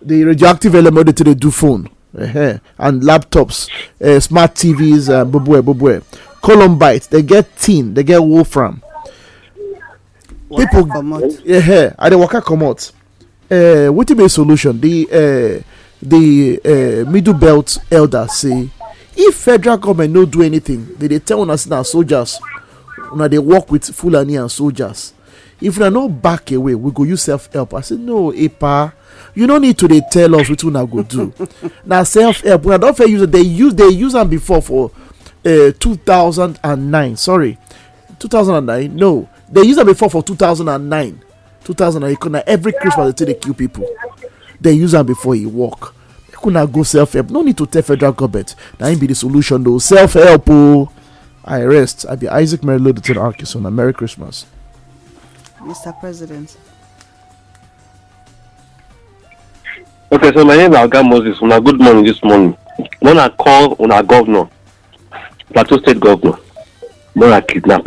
[0.00, 1.88] The radioactive element dey take dey do phone.
[2.14, 2.58] Uh-huh.
[2.78, 3.70] and laptops
[4.04, 6.02] uh, smart tvs uh, bobue bobue
[6.42, 8.82] columbite they get tin they get wolfram.
[10.56, 10.84] People
[11.46, 12.92] yeah, i dey waka comot
[13.52, 14.80] uh, wetin be solution?
[14.80, 15.62] The uh,
[16.02, 16.60] the
[17.06, 18.68] uh, middle belt elders say
[19.16, 22.40] if federal government no do anything they dey tell una say na soldiers
[23.12, 25.14] una dey work with fulani and soldiers.
[25.60, 28.92] If una no back away we go use self help i say no epa
[29.34, 31.32] you no need to dey tell us wetin una go do.
[31.84, 34.90] Na self help una don fair use dey use dey use am before for
[35.44, 37.16] uh, two thousand and nine.
[37.16, 37.58] Sorry.
[38.18, 38.96] Two thousand and nine?
[38.96, 39.28] No.
[39.50, 40.36] They use am before for two
[41.74, 43.86] thousand and nine 2008 na every christmas they take dey kill people.
[44.60, 45.94] They use am before e work.
[46.30, 48.54] Make una go self help no need to tell federal government.
[48.78, 49.78] That ain't be the solution though.
[49.78, 50.90] Self help oh.
[51.44, 52.06] I rest.
[52.08, 54.46] I be isaac merilo the arkison and merry christmas.
[55.60, 56.56] mr president.
[60.12, 61.40] okay so my name is alga moses.
[61.42, 62.56] Una good morning this morning.
[63.00, 64.48] When i call on our governor.
[65.52, 66.38] Plateau state governor.
[67.14, 67.86] When i kidnap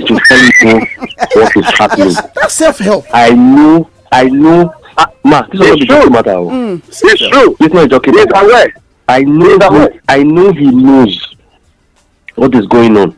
[0.00, 0.86] to tell you
[1.34, 2.14] what is happening.
[2.34, 3.04] That's self help.
[3.12, 4.74] I know, I know.
[4.96, 6.30] Uh, ma, this is not the joking matter.
[6.30, 7.56] Mm, it's true.
[7.58, 8.72] This is not joking yes, matter.
[9.08, 11.34] I know, I know he knows
[12.34, 13.10] what is going on.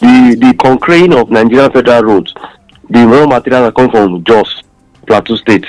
[0.00, 2.34] The the concreting of Nigerian federal roads,
[2.90, 4.62] the raw material that come from Jos,
[5.06, 5.66] Plateau State.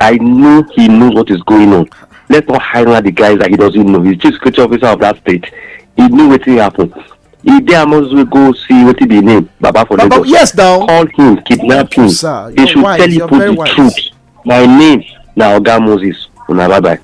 [0.00, 1.88] I know he knows what is going on.
[2.28, 4.00] Let's not hire the guys that he doesn't know.
[4.02, 5.44] He's chief security officer of that state.
[5.96, 6.94] He knew what happened.
[7.44, 10.86] E dey among wey go see wetin be name baba for Baba, lagos yes now.
[10.86, 13.70] call him kidnap him Sir, they should wise, tell you the wise.
[13.74, 13.96] truth
[14.44, 15.02] my name
[15.36, 16.98] na oga moses una bye bye.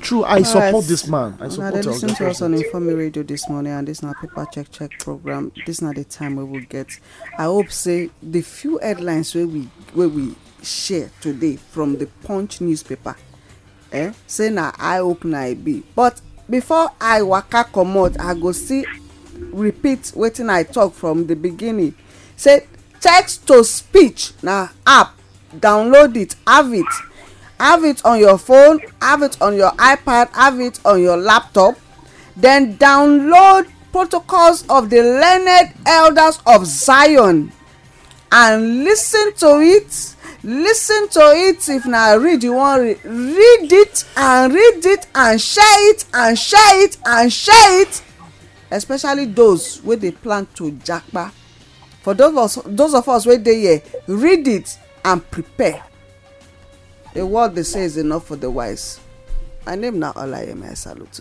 [0.00, 0.84] True, I support Alright.
[0.88, 1.34] this man.
[1.40, 2.54] I Now support they our listen to us on.
[2.54, 5.50] Informe Radio this morning, and this is our paper check check program.
[5.66, 7.00] This is not the time we will get.
[7.36, 9.62] I hope say the few headlines where we
[9.94, 13.16] where we share today from the Punch newspaper,
[13.90, 14.12] eh?
[14.28, 15.82] Say na eye opener e be.
[15.96, 18.84] But before I waka comot, I go still
[19.52, 21.94] repeat wetin I talk from the beginning.
[22.36, 22.66] Say
[23.00, 25.18] text to speech na app.
[25.54, 26.34] Download it.
[26.46, 26.86] Have it.
[27.60, 28.80] Have it on your phone.
[29.00, 30.30] Have it on your ipad.
[30.32, 31.78] Have it on your laptop.
[32.36, 37.52] Then download protocols of the learned elders of zion
[38.32, 40.16] and lis ten to it.
[40.42, 41.68] Lis ten to it.
[41.68, 46.38] If na read you wan read read it and read it and share it and
[46.38, 48.02] share it and share it
[48.72, 51.30] especially those wey dey plan to japa.
[52.02, 55.84] For those of us those of us wey dey here read it and prepare.
[57.14, 58.98] The word dey say is enough for the wise.
[59.66, 61.20] My name na olayemi i salute.